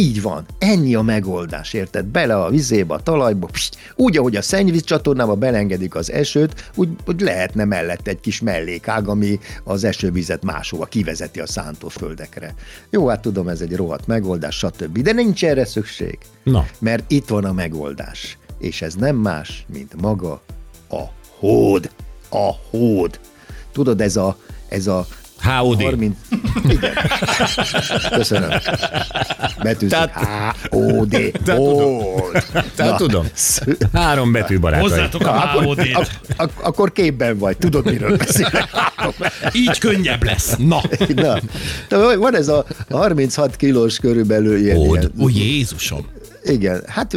Így 0.00 0.22
van. 0.22 0.46
Ennyi 0.58 0.94
a 0.94 1.02
megoldás, 1.02 1.72
érted? 1.72 2.04
Bele 2.04 2.36
a 2.36 2.50
vizébe, 2.50 2.94
a 2.94 3.00
talajba, 3.00 3.46
pst, 3.46 3.76
úgy, 3.96 4.16
ahogy 4.16 4.36
a 4.36 4.42
szennyvíz 4.42 4.84
csatornába 4.84 5.34
belengedik 5.34 5.94
az 5.94 6.10
esőt, 6.10 6.70
úgy, 6.74 6.88
úgy 7.06 7.20
lehetne 7.20 7.64
mellett 7.64 8.06
egy 8.06 8.20
kis 8.20 8.40
mellékág, 8.40 9.08
ami 9.08 9.38
az 9.64 9.84
esővizet 9.84 10.44
máshova 10.44 10.84
kivezeti 10.84 11.40
a 11.40 11.46
szántóföldekre. 11.46 12.54
Jó, 12.90 13.06
hát 13.06 13.20
tudom, 13.20 13.48
ez 13.48 13.60
egy 13.60 13.76
rohadt 13.76 14.06
megoldás, 14.06 14.56
stb. 14.56 14.98
De 14.98 15.12
nincs 15.12 15.44
erre 15.44 15.64
szükség. 15.64 16.18
Na. 16.42 16.66
Mert 16.78 17.10
itt 17.10 17.28
van 17.28 17.44
a 17.44 17.52
megoldás. 17.52 18.38
És 18.58 18.82
ez 18.82 18.94
nem 18.94 19.16
más, 19.16 19.64
mint 19.72 20.00
maga 20.00 20.42
a 20.88 21.02
hód. 21.38 21.90
A 22.28 22.50
hód. 22.70 23.20
Tudod, 23.72 24.00
ez 24.00 24.16
a, 24.16 24.36
ez 24.68 24.86
a 24.86 25.06
HOD. 25.42 25.82
30... 25.82 26.16
Igen. 26.68 26.92
Köszönöm. 28.10 28.48
Betűzik. 29.62 29.88
Tehát- 29.88 30.12
H-O-D. 30.70 31.32
Tehát 32.76 32.96
tudom. 32.96 33.26
Három 33.92 34.32
betű 34.32 34.58
barátai. 34.58 34.88
Hozzátok 34.88 35.26
a 35.26 35.30
HOD-t. 35.30 35.94
ak- 35.94 36.10
ak- 36.36 36.60
akkor 36.62 36.92
képben 36.92 37.38
vagy, 37.38 37.56
tudod, 37.56 37.84
miről 37.90 38.16
beszélek. 38.16 38.68
Így 39.52 39.78
könnyebb 39.78 40.24
lesz. 40.24 40.54
Na. 40.58 40.80
Na, 41.14 41.38
de 41.88 42.16
van 42.16 42.36
ez 42.36 42.48
a 42.48 42.64
36 42.90 43.56
kilós 43.56 43.98
körülbelül 43.98 44.56
ilyen 44.58 44.76
Ó, 45.20 45.28
Jézusom. 45.28 46.06
Igen, 46.44 46.82
hát 46.86 47.16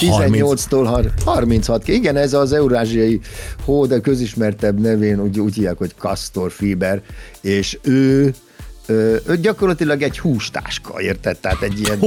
18-tól 0.00 0.82
har- 0.86 1.12
36. 1.24 1.88
Igen, 1.88 2.16
ez 2.16 2.32
az 2.32 2.52
eurázsiai 2.52 3.20
hó, 3.64 3.86
de 3.86 4.00
közismertebb 4.00 4.80
nevén 4.80 5.20
úgy, 5.22 5.40
úgy 5.40 5.54
hívják, 5.54 5.78
hogy 5.78 5.94
Castor 5.98 6.50
Fiber, 6.50 7.02
és 7.40 7.78
ő 7.82 8.34
ő 8.90 9.36
gyakorlatilag 9.40 10.02
egy 10.02 10.18
hústáska, 10.18 11.00
érted? 11.00 11.38
Tehát 11.38 11.62
egy 11.62 11.80
ilyen... 11.80 11.98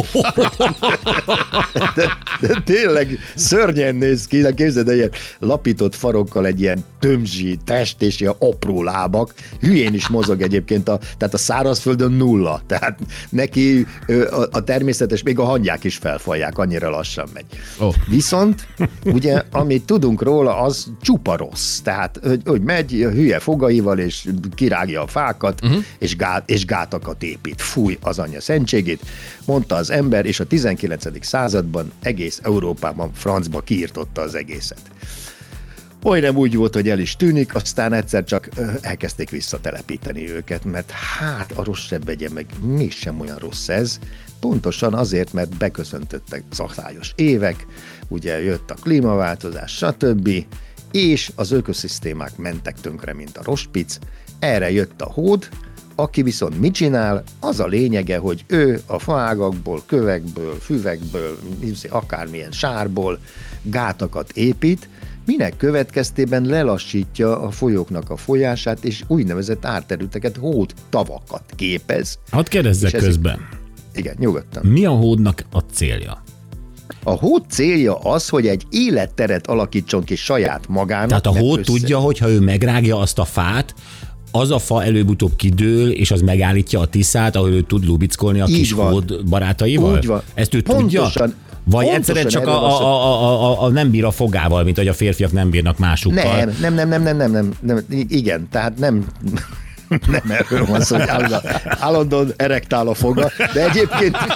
de, 1.96 2.18
de 2.48 2.62
tényleg 2.66 3.20
szörnyen 3.36 3.96
néz 3.96 4.28
ki, 4.28 4.42
de 4.42 4.54
képzeld, 4.54 4.90
egy 4.90 4.98
ilyen 4.98 5.12
lapított 5.40 5.96
farokkal 5.96 6.46
egy 6.46 6.62
ilyen 6.62 6.86
tömzsi 7.00 7.58
test 7.66 8.02
és 8.02 8.20
ilyen 8.20 8.36
apró 8.40 8.84
lábak. 8.84 9.34
Hülyén 9.60 9.94
is 9.94 10.08
mozog 10.08 10.42
egyébként, 10.42 10.90
a, 10.90 11.00
tehát 11.18 11.34
a 11.34 11.38
szárazföldön 11.38 12.12
nulla. 12.12 12.62
Tehát 12.68 13.00
neki 13.30 13.86
a, 14.08 14.48
a 14.52 14.64
természetes, 14.64 15.24
még 15.24 15.40
a 15.40 15.44
hangyák 15.44 15.84
is 15.84 15.96
felfalják, 15.96 16.58
annyira 16.58 16.90
lassan 16.90 17.30
megy. 17.34 17.46
Oh. 17.80 17.94
Viszont, 18.08 18.68
ugye, 19.06 19.42
amit 19.52 19.86
tudunk 19.86 20.22
róla, 20.22 20.58
az 20.58 20.88
csupa 21.02 21.36
rossz. 21.36 21.80
Tehát, 21.80 22.20
hogy, 22.24 22.42
hogy 22.46 22.62
megy 22.62 22.92
hülye 22.92 23.40
fogaival, 23.40 24.00
és 24.00 24.28
kirágja 24.56 25.02
a 25.02 25.08
fákat, 25.08 25.64
uh-huh. 25.64 25.84
és, 26.00 26.16
gát, 26.16 26.50
és 26.50 26.66
gátakat 26.74 27.24
épít. 27.24 27.62
Fúj 27.62 27.98
az 28.02 28.20
anyja 28.20 28.42
szentségét, 28.42 29.02
mondta 29.46 29.76
az 29.76 29.90
ember, 29.90 30.26
és 30.26 30.40
a 30.40 30.48
19. 30.48 31.26
században 31.26 31.92
egész 32.02 32.40
Európában 32.44 33.14
francba 33.14 33.62
kiirtotta 33.62 34.22
az 34.22 34.36
egészet. 34.36 34.82
Olyan 36.04 36.36
úgy 36.36 36.56
volt, 36.56 36.74
hogy 36.74 36.90
el 36.90 37.00
is 37.00 37.16
tűnik, 37.16 37.56
aztán 37.56 37.94
egyszer 37.94 38.24
csak 38.24 38.50
elkezdték 38.82 39.30
visszatelepíteni 39.30 40.32
őket, 40.32 40.66
mert 40.66 40.92
hát 40.92 41.52
a 41.52 41.64
rossz 41.64 41.86
sebbegye 41.86 42.30
meg 42.30 42.46
mégsem 42.62 43.20
olyan 43.20 43.38
rossz 43.38 43.68
ez, 43.68 44.00
pontosan 44.40 44.94
azért, 44.94 45.34
mert 45.34 45.58
beköszöntöttek 45.58 46.44
szakályos 46.52 47.12
évek, 47.16 47.66
ugye 48.08 48.42
jött 48.44 48.72
a 48.72 48.76
klímaváltozás, 48.82 49.72
stb., 49.72 50.30
és 50.92 51.32
az 51.36 51.52
ökoszisztémák 51.52 52.38
mentek 52.38 52.82
tönkre, 52.82 53.14
mint 53.14 53.38
a 53.38 53.44
rospic, 53.44 53.98
erre 54.40 54.72
jött 54.72 55.02
a 55.02 55.12
hód, 55.12 55.50
aki 55.96 56.22
viszont 56.22 56.60
mit 56.60 56.74
csinál, 56.74 57.24
az 57.40 57.60
a 57.60 57.68
lényege, 57.68 58.18
hogy 58.18 58.44
ő 58.48 58.82
a 58.86 59.00
faágakból, 59.00 59.82
kövekből, 59.86 60.56
füvekből, 60.60 61.38
akármilyen 61.90 62.52
sárból 62.52 63.20
gátakat 63.62 64.32
épít, 64.32 64.90
minek 65.26 65.58
következtében 65.58 66.46
lelassítja 66.46 67.42
a 67.42 67.52
folyóknak 67.52 68.10
a 68.10 68.18
folyását, 68.18 68.84
és 68.84 69.04
úgynevezett 69.08 69.66
árterületeket, 69.66 70.38
hód 70.38 70.74
tavakat 70.90 71.44
képez. 71.56 72.18
Hadd 72.32 72.50
kérdezzek 72.50 72.92
közben. 72.92 73.48
Igen, 73.96 74.16
nyugodtan. 74.20 74.66
Mi 74.66 74.86
a 74.86 74.92
hódnak 74.92 75.46
a 75.52 75.60
célja? 75.60 76.24
A 77.04 77.12
hód 77.12 77.44
célja 77.50 77.96
az, 77.96 78.30
hogy 78.30 78.48
egy 78.48 78.64
életteret 78.70 79.48
alakítson 79.48 80.04
ki 80.04 80.16
saját 80.16 80.68
magának. 80.68 81.08
Tehát 81.08 81.26
a 81.26 81.40
hód 81.40 81.60
össze... 81.60 81.72
tudja, 81.72 82.00
hogy 82.00 82.18
ha 82.18 82.30
ő 82.30 82.40
megrágja 82.40 83.00
azt 83.00 83.20
a 83.20 83.26
fát, 83.26 83.74
az 84.36 84.52
a 84.52 84.60
fa 84.60 84.84
előbb-utóbb 84.84 85.36
kidől, 85.36 85.92
és 85.92 86.12
az 86.12 86.22
megállítja 86.22 86.80
a 86.80 86.86
tiszát, 86.86 87.36
ahol 87.36 87.50
ő 87.50 87.62
tud 87.62 87.86
lubickolni 87.86 88.40
a 88.40 88.46
Így 88.48 88.56
kis 88.56 88.72
van. 88.72 88.92
hód 88.92 89.26
barátaival? 89.26 89.98
Úgy 89.98 90.06
van. 90.06 90.22
Ezt 90.34 90.54
ő 90.54 90.62
Pontosan, 90.62 91.12
tudja? 91.12 91.36
Vagy 91.66 91.88
egyszerűen 91.88 92.28
csak 92.28 92.48
a, 92.48 92.66
a, 92.66 92.82
a, 92.82 93.44
a, 93.44 93.64
a, 93.64 93.70
nem 93.70 93.92
bír 93.92 94.06
a 94.06 94.12
fogával, 94.12 94.64
mint 94.64 94.78
hogy 94.78 94.88
a 94.88 94.94
férfiak 94.94 95.32
nem 95.32 95.50
bírnak 95.50 95.78
másukkal. 95.78 96.36
Nem, 96.36 96.56
nem, 96.62 96.74
nem, 96.74 96.90
nem, 96.90 97.04
nem, 97.04 97.18
nem, 97.18 97.32
nem, 97.32 97.54
nem 97.62 97.80
igen, 98.08 98.48
tehát 98.52 98.78
nem, 98.78 99.06
nem 99.90 100.22
erről 100.28 100.66
van 100.66 100.82
szó, 100.82 100.98
hogy 100.98 101.08
állandóan, 101.08 101.42
állandóan 101.64 102.34
erektál 102.36 102.88
a 102.88 102.94
foga, 102.94 103.32
de 103.54 103.70
egyébként 103.70 104.18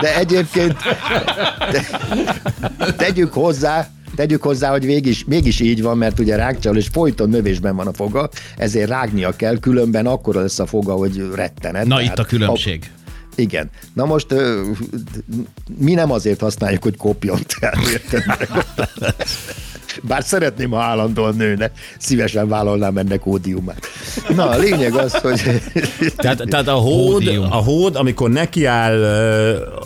de 0.00 0.16
egyébként 0.16 0.76
de, 1.70 1.82
tegyük 2.96 3.32
hozzá, 3.32 3.88
Tegyük 4.18 4.42
hozzá, 4.42 4.70
hogy 4.70 4.84
mégis, 4.84 5.24
mégis 5.24 5.60
így 5.60 5.82
van, 5.82 5.98
mert 5.98 6.18
ugye 6.18 6.36
rákcsal 6.36 6.76
és 6.76 6.88
folyton 6.92 7.28
növésben 7.28 7.76
van 7.76 7.86
a 7.86 7.92
foga, 7.92 8.28
ezért 8.56 8.88
rágnia 8.88 9.36
kell, 9.36 9.58
különben 9.58 10.06
akkor 10.06 10.34
lesz 10.34 10.58
a 10.58 10.66
foga, 10.66 10.92
hogy 10.92 11.28
rettenet. 11.34 11.86
Na 11.86 11.96
Tehát 11.96 12.12
itt 12.12 12.18
a 12.18 12.24
különbség. 12.24 12.90
A, 13.06 13.10
igen. 13.34 13.70
Na 13.92 14.04
most 14.04 14.26
mi 15.78 15.94
nem 15.94 16.10
azért 16.10 16.40
használjuk, 16.40 16.82
hogy 16.82 16.96
kopjon, 16.96 17.38
tehát 17.58 17.88
érted? 17.88 18.22
Bár 20.02 20.22
szeretném, 20.22 20.70
ha 20.70 20.80
állandóan 20.80 21.36
nőne, 21.36 21.70
szívesen 21.98 22.48
vállalnám 22.48 22.96
ennek 22.96 23.26
ódiumát. 23.26 23.86
Na, 24.34 24.48
a 24.48 24.56
lényeg 24.56 24.94
az, 24.94 25.12
hogy... 25.12 25.40
tehát, 26.16 26.42
tehát 26.48 26.68
a, 26.68 26.72
hód, 26.72 27.26
a 27.50 27.56
hód, 27.56 27.96
amikor 27.96 28.30
nekiáll 28.30 29.02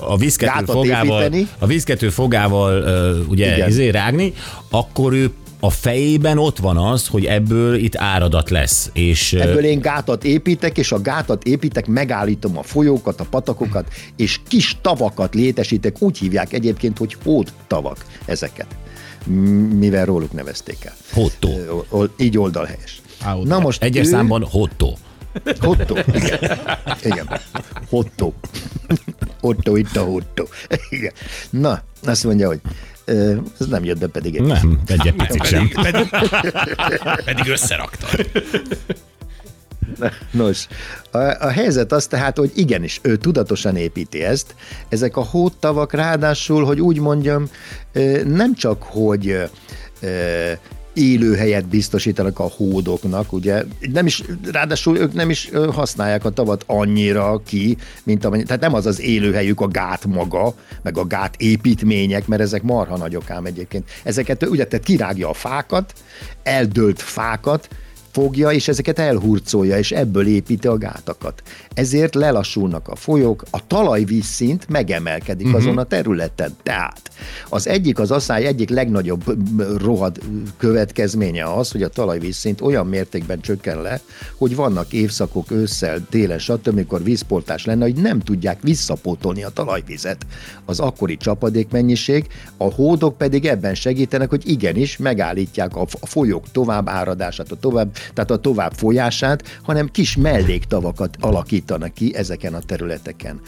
a 0.01 0.17
vízkető 0.17 0.65
fogával, 0.65 1.33
a 1.59 1.67
vízkető 1.67 2.09
fogával 2.09 2.83
ugye 3.29 3.67
izé 3.67 3.89
rágni, 3.89 4.33
akkor 4.71 5.13
ő 5.13 5.31
a 5.65 5.71
fejében 5.71 6.39
ott 6.39 6.59
van 6.59 6.77
az, 6.77 7.07
hogy 7.07 7.25
ebből 7.25 7.75
itt 7.75 7.97
áradat 7.97 8.51
lesz. 8.51 8.91
És 8.93 9.33
ebből 9.33 9.65
én 9.65 9.81
gátat 9.81 10.25
építek, 10.25 10.79
és 10.79 10.93
a 10.93 11.01
gátat 11.01 11.45
építek, 11.45 11.87
megállítom 11.87 12.59
a 12.59 12.63
folyókat, 12.63 13.21
a 13.21 13.25
patakokat, 13.31 13.87
és 14.17 14.41
kis 14.49 14.77
tavakat 14.81 15.35
létesítek, 15.35 16.03
úgy 16.03 16.19
hívják 16.19 16.53
egyébként, 16.53 16.99
hogy 16.99 17.17
hód 17.25 17.53
tavak 17.67 18.05
ezeket, 18.25 18.67
mivel 19.79 20.05
róluk 20.05 20.33
nevezték 20.33 20.85
el. 20.85 20.95
Hottó. 21.13 21.85
Így 22.17 22.39
oldalhelyes. 22.39 23.01
Na 23.43 23.59
most 23.59 23.83
Egyes 23.83 24.07
ő... 24.07 24.11
számban 24.11 24.45
hottó. 24.45 24.99
Hottó, 25.61 25.99
igen. 26.15 26.39
igen. 27.03 27.41
Hottó. 27.89 28.35
Hottó, 29.41 29.77
itt 29.77 29.97
a 29.97 30.03
hottó. 30.03 30.49
Igen. 30.91 31.13
Na, 31.51 31.83
azt 32.05 32.25
mondja, 32.25 32.47
hogy 32.47 32.61
ez 33.59 33.67
nem 33.67 33.85
jött 33.85 33.99
be 33.99 34.07
pedig 34.07 34.37
egy 34.37 34.43
Nem, 34.43 34.81
egy 34.87 35.15
picit 35.17 35.45
sem. 35.45 35.69
Pedig, 35.69 36.09
pedig 37.25 37.49
összeraktad. 37.49 38.31
Nos, 40.31 40.67
a, 41.11 41.19
a 41.19 41.49
helyzet 41.49 41.93
az 41.93 42.07
tehát, 42.07 42.37
hogy 42.37 42.53
igenis, 42.55 43.01
ő 43.03 43.17
tudatosan 43.17 43.77
építi 43.77 44.23
ezt. 44.23 44.55
Ezek 44.89 45.17
a 45.17 45.23
hóttavak 45.23 45.93
ráadásul, 45.93 46.65
hogy 46.65 46.81
úgy 46.81 46.99
mondjam, 46.99 47.49
nem 48.25 48.55
csak, 48.55 48.83
hogy 48.83 49.51
élőhelyet 50.95 51.69
biztosítanak 51.69 52.39
a 52.39 52.51
hódoknak, 52.57 53.33
ugye, 53.33 53.65
nem 53.93 54.07
is, 54.07 54.23
ráadásul 54.53 54.99
ők 54.99 55.13
nem 55.13 55.31
is 55.31 55.51
használják 55.73 56.25
a 56.25 56.31
tavat 56.31 56.65
annyira 56.67 57.43
ki, 57.47 57.77
mint 58.03 58.25
amennyi, 58.25 58.43
tehát 58.43 58.63
nem 58.63 58.75
az 58.75 58.87
az 58.87 59.01
élőhelyük 59.01 59.61
a 59.61 59.69
gát 59.69 60.07
maga, 60.07 60.55
meg 60.83 60.99
a 60.99 61.05
gát 61.05 61.35
építmények, 61.39 62.27
mert 62.27 62.43
ezek 62.43 62.63
marha 62.63 62.97
nagyok 62.97 63.31
ám 63.31 63.45
egyébként. 63.45 63.91
Ezeket 64.03 64.43
ugye, 64.43 64.67
tehát 64.67 64.85
kirágja 64.85 65.29
a 65.29 65.35
fákat, 65.35 65.93
eldőlt 66.43 67.01
fákat, 67.01 67.69
fogja, 68.13 68.51
és 68.51 68.69
ezeket 68.69 68.99
elhurcolja, 68.99 69.79
és 69.79 69.93
ebből 69.93 70.27
építi 70.27 70.67
a 70.67 70.79
gátakat. 70.79 71.43
Ezért 71.75 72.15
lelassulnak 72.15 72.89
a 72.89 72.97
folyók, 72.97 73.45
a 73.51 73.67
talajvízszint 73.67 74.69
megemelkedik 74.69 75.47
uh-huh. 75.47 75.61
azon 75.61 75.79
a 75.79 75.85
területen. 75.85 76.57
Tehát 76.63 77.11
az 77.49 77.69
egyik, 77.69 77.99
az 77.99 78.11
asszály 78.11 78.47
egyik 78.47 78.69
legnagyobb 78.69 79.23
rohad 79.81 80.19
következménye 80.57 81.53
az, 81.55 81.71
hogy 81.71 81.83
a 81.83 81.89
talajvízszint 81.89 82.61
olyan 82.61 82.87
mértékben 82.87 83.41
csökken 83.41 83.83
le, 83.83 84.01
hogy 84.37 84.57
vannak 84.57 84.93
évszakok 84.93 85.51
ősszel, 85.51 86.07
télen, 86.11 86.39
stb., 86.39 86.69
amikor 86.83 87.03
vízportás 87.03 87.65
lenne, 87.65 87.85
hogy 87.85 87.95
nem 87.95 88.21
tudják 88.21 88.63
visszapótolni 88.63 89.45
a 89.45 89.49
talajvizet. 89.49 90.27
Az 90.65 90.81
akkori 90.81 91.17
csapadékmennyiség, 91.17 92.27
a 92.57 92.73
hódok 92.73 93.19
pedig 93.19 93.47
ebben 93.47 93.75
segítenek, 93.75 94.29
hogy 94.29 94.51
igenis 94.51 94.97
megállítják 94.97 95.77
a 95.77 95.87
folyók 96.03 96.51
tovább 96.51 96.89
áradását, 96.89 97.53
a 97.53 97.57
tovább 97.57 97.97
tehát 98.15 98.31
a 98.31 98.37
tovább 98.37 98.73
folyását, 98.73 99.61
hanem 99.63 99.89
kis 99.89 100.17
melléktavakat 100.17 101.17
alakítanak 101.21 101.95
ki 101.95 102.15
ezeken 102.17 102.55
a 102.55 102.61
területeken 102.61 103.41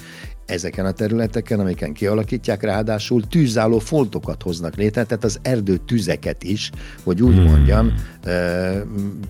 ezeken 0.46 0.86
a 0.86 0.90
területeken, 0.90 1.60
amiken 1.60 1.92
kialakítják, 1.92 2.62
ráadásul 2.62 3.22
tűzálló 3.28 3.78
foltokat 3.78 4.42
hoznak 4.42 4.76
létre, 4.76 5.04
tehát 5.04 5.24
az 5.24 5.38
erdő 5.42 5.76
tüzeket 5.76 6.42
is, 6.42 6.70
hogy 7.02 7.22
úgy 7.22 7.34
hmm. 7.34 7.44
mondjam, 7.44 7.92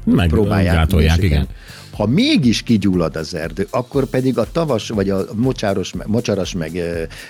hmm. 0.04 0.16
próbálják. 0.28 0.74
igen. 1.22 1.48
Ha 1.96 2.06
mégis 2.06 2.62
kigyullad 2.62 3.16
az 3.16 3.34
erdő, 3.34 3.66
akkor 3.70 4.04
pedig 4.04 4.38
a 4.38 4.46
tavas 4.52 4.88
vagy 4.88 5.10
a 5.10 5.24
mocsáros, 5.34 5.92
mocsaras 6.06 6.52
meg 6.52 6.80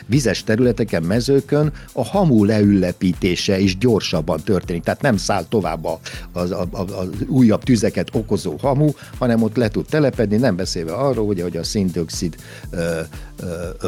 vizes 0.06 0.44
területeken, 0.44 1.02
mezőkön 1.02 1.72
a 1.92 2.04
hamu 2.04 2.44
leüllepítése 2.44 3.58
is 3.58 3.78
gyorsabban 3.78 4.40
történik. 4.44 4.82
Tehát 4.82 5.02
nem 5.02 5.16
száll 5.16 5.44
tovább 5.48 5.86
az, 6.32 6.50
a, 6.50 6.66
a, 6.70 6.80
a 6.80 7.08
újabb 7.26 7.62
tüzeket 7.62 8.08
okozó 8.12 8.56
hamu, 8.60 8.90
hanem 9.18 9.42
ott 9.42 9.56
le 9.56 9.68
tud 9.68 9.86
telepedni, 9.86 10.36
nem 10.36 10.56
beszélve 10.56 10.92
arról, 10.92 11.26
ugye, 11.26 11.42
hogy 11.42 11.56
a 11.56 11.64
széndiokszid 11.64 12.36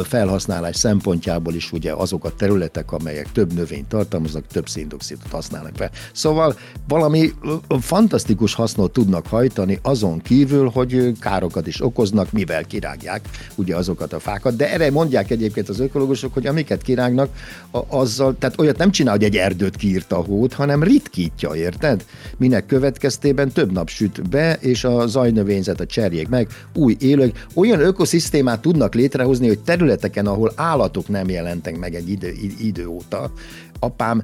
felhasználás 0.04 0.76
szempontjából 0.76 1.54
is 1.54 1.72
ugye 1.72 1.92
azok 1.92 2.24
a 2.24 2.34
területek, 2.34 2.92
amelyek 2.92 3.32
több 3.32 3.52
növényt 3.52 3.88
tartalmaznak, 3.88 4.46
több 4.46 4.68
széndiokszidot 4.68 5.30
használnak 5.30 5.76
fel. 5.76 5.90
Szóval 6.12 6.56
valami 6.88 7.32
fantasztikus 7.80 8.54
hasznot 8.54 8.92
tudnak 8.92 9.26
hajtani 9.26 9.78
azon 9.82 10.18
kívül, 10.18 10.65
felmerül, 10.70 11.02
hogy 11.02 11.18
károkat 11.18 11.66
is 11.66 11.82
okoznak, 11.82 12.32
mivel 12.32 12.64
kirágják 12.64 13.20
ugye 13.54 13.76
azokat 13.76 14.12
a 14.12 14.18
fákat. 14.18 14.56
De 14.56 14.72
erre 14.72 14.90
mondják 14.90 15.30
egyébként 15.30 15.68
az 15.68 15.80
ökológusok, 15.80 16.34
hogy 16.34 16.46
amiket 16.46 16.82
kirágnak, 16.82 17.28
a, 17.70 17.80
azzal, 17.88 18.36
tehát 18.38 18.58
olyat 18.58 18.78
nem 18.78 18.90
csinál, 18.90 19.12
hogy 19.12 19.24
egy 19.24 19.36
erdőt 19.36 19.76
kiírta 19.76 20.18
a 20.18 20.22
hót, 20.22 20.52
hanem 20.52 20.82
ritkítja, 20.82 21.54
érted? 21.54 22.04
Minek 22.36 22.66
következtében 22.66 23.52
több 23.52 23.72
nap 23.72 23.88
süt 23.88 24.28
be, 24.28 24.56
és 24.60 24.84
a 24.84 25.06
zajnövényzet, 25.06 25.80
a 25.80 25.86
cserjék 25.86 26.28
meg, 26.28 26.48
új 26.74 26.96
élők, 26.98 27.46
olyan 27.54 27.80
ökoszisztémát 27.80 28.60
tudnak 28.60 28.94
létrehozni, 28.94 29.46
hogy 29.46 29.58
területeken, 29.58 30.26
ahol 30.26 30.52
állatok 30.56 31.08
nem 31.08 31.28
jelentek 31.28 31.78
meg 31.78 31.94
egy 31.94 32.08
idő, 32.08 32.32
idő 32.58 32.86
óta, 32.86 33.32
apám 33.78 34.22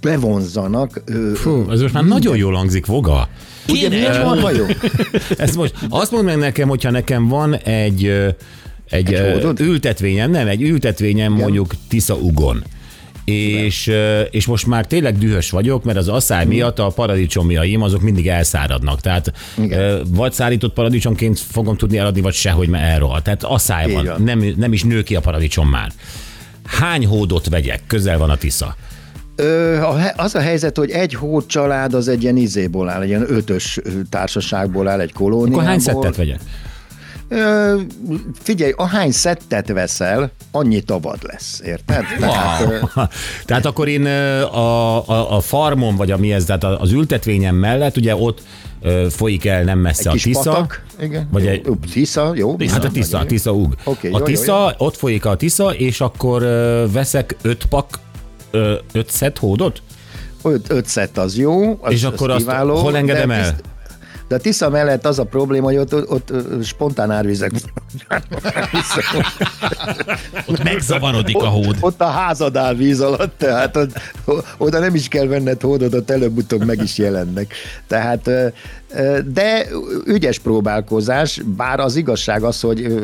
bevonzanak. 0.00 1.02
Fú, 1.34 1.70
ez 1.70 1.80
most 1.80 1.94
már 1.94 2.04
nagyon 2.04 2.36
jól 2.36 2.54
hangzik, 2.54 2.86
Voga. 2.86 3.28
Ugye 3.68 3.88
miért 3.88 4.22
van 4.22 4.40
hajó? 4.40 4.64
Ez 5.36 5.56
most 5.56 5.74
azt 5.88 6.10
mondd 6.10 6.24
meg 6.24 6.36
nekem, 6.36 6.68
hogyha 6.68 6.90
nekem 6.90 7.28
van 7.28 7.54
egy, 7.54 8.06
egy, 8.90 9.12
egy 9.12 9.60
ültetvényem, 9.60 10.30
nem, 10.30 10.48
egy 10.48 10.62
ültetvényem 10.62 11.32
Igen. 11.32 11.42
mondjuk 11.42 11.74
Tisza 11.88 12.14
Ugon. 12.14 12.64
És, 13.24 13.92
és 14.30 14.46
most 14.46 14.66
már 14.66 14.86
tényleg 14.86 15.18
dühös 15.18 15.50
vagyok, 15.50 15.84
mert 15.84 15.98
az 15.98 16.08
asszály 16.08 16.44
mm. 16.44 16.48
miatt 16.48 16.78
a 16.78 16.88
paradicsomjaim 16.88 17.82
azok 17.82 18.00
mindig 18.00 18.28
elszáradnak. 18.28 19.00
Tehát 19.00 19.32
Igen. 19.58 20.02
vagy 20.08 20.32
szárított 20.32 20.72
paradicsomként 20.72 21.40
fogom 21.40 21.76
tudni 21.76 21.98
eladni, 21.98 22.20
vagy 22.20 22.34
sehogy, 22.34 22.68
mert 22.68 22.84
elrohad. 22.84 23.22
Tehát 23.22 23.44
asszály 23.44 23.92
van, 23.92 24.22
nem, 24.22 24.54
nem 24.56 24.72
is 24.72 24.82
nő 24.82 25.02
ki 25.02 25.16
a 25.16 25.20
paradicsom 25.20 25.68
már. 25.68 25.92
Hány 26.64 27.06
hódot 27.06 27.48
vegyek? 27.48 27.82
Közel 27.86 28.18
van 28.18 28.30
a 28.30 28.36
Tisza. 28.36 28.76
Ö, 29.36 29.80
az 30.16 30.34
a 30.34 30.40
helyzet, 30.40 30.76
hogy 30.76 30.90
egy 30.90 31.14
hód 31.14 31.46
család 31.46 31.94
az 31.94 32.08
egy 32.08 32.22
ilyen 32.22 32.36
izéból 32.36 32.88
áll, 32.88 33.02
egy 33.02 33.08
ilyen 33.08 33.24
ötös 33.28 33.80
társaságból 34.10 34.88
áll, 34.88 35.00
egy 35.00 35.12
kolóniából. 35.12 35.54
Akkor 35.54 35.68
hány 35.68 35.78
szettet 35.78 36.16
vegyek? 36.16 36.40
Ö, 37.28 37.74
figyelj, 38.42 38.72
ahány 38.76 39.10
szettet 39.10 39.68
veszel, 39.68 40.30
annyi 40.50 40.80
tavad 40.80 41.18
lesz, 41.22 41.60
érted? 41.64 42.04
Tehát, 42.18 42.60
wow. 42.60 42.88
tehát 43.46 43.66
akkor 43.66 43.88
én 43.88 44.06
a, 44.06 45.08
a, 45.08 45.36
a 45.36 45.40
farmon, 45.40 45.96
vagy 45.96 46.10
a 46.10 46.16
mi 46.16 46.32
ez, 46.32 46.44
tehát 46.44 46.64
az 46.64 46.92
ültetvényem 46.92 47.54
mellett, 47.54 47.96
ugye 47.96 48.16
ott 48.16 48.42
folyik 49.08 49.44
el 49.44 49.62
nem 49.62 49.78
messze 49.78 50.10
egy 50.10 50.16
a 50.16 50.20
Tisza. 50.22 50.50
Patak, 50.50 50.84
igen. 51.00 51.28
Vagy 51.32 51.46
egy, 51.46 51.66
Tisza, 51.92 52.32
jó. 52.34 52.56
Tisza, 52.56 52.72
hát 52.72 52.84
a 52.84 52.90
Tisza, 52.90 53.18
a 53.18 53.26
Tisza 53.26 53.52
ug. 53.52 53.74
Okay, 53.84 54.10
a 54.10 54.22
Tisza, 54.22 54.52
jó, 54.52 54.64
jó. 54.64 54.86
ott 54.86 54.96
folyik 54.96 55.24
a 55.24 55.36
Tisza, 55.36 55.74
és 55.74 56.00
akkor 56.00 56.42
veszek 56.92 57.36
öt 57.42 57.64
pak 57.64 57.98
öt 58.92 59.10
szett 59.10 59.38
hódot? 59.38 59.82
Öt, 60.42 60.70
öt 60.70 60.86
szett 60.86 61.18
az 61.18 61.36
jó, 61.36 61.78
az, 61.80 61.92
És 61.92 62.02
akkor 62.02 62.30
az 62.30 62.36
kiváló, 62.36 62.74
azt 62.74 62.82
hol 62.82 62.96
engedem 62.96 63.30
el? 63.30 63.50
Bizt, 63.50 63.62
de 64.28 64.34
a 64.34 64.38
Tisza 64.38 64.70
mellett 64.70 65.06
az 65.06 65.18
a 65.18 65.24
probléma, 65.24 65.66
hogy 65.66 65.76
ott, 65.76 65.94
ott, 65.94 66.10
ott 66.10 66.64
spontán 66.64 67.10
árvizek. 67.10 67.50
ott 70.46 70.62
megzavarodik 70.62 71.36
a 71.36 71.46
hód. 71.46 71.66
Ott, 71.66 71.82
ott 71.82 72.00
a 72.00 72.10
házad 72.10 72.56
áll 72.56 72.74
víz 72.74 73.00
alatt, 73.00 73.38
tehát 73.38 73.76
ott, 73.76 74.00
oda 74.56 74.78
nem 74.78 74.94
is 74.94 75.08
kell 75.08 75.26
venned 75.26 75.60
hódot, 75.60 75.94
ott 75.94 76.10
előbb-utóbb 76.10 76.64
meg 76.64 76.82
is 76.82 76.98
jelennek. 76.98 77.54
Tehát 77.86 78.30
de 79.32 79.66
ügyes 80.06 80.38
próbálkozás, 80.38 81.42
bár 81.56 81.80
az 81.80 81.96
igazság 81.96 82.42
az, 82.42 82.60
hogy 82.60 83.02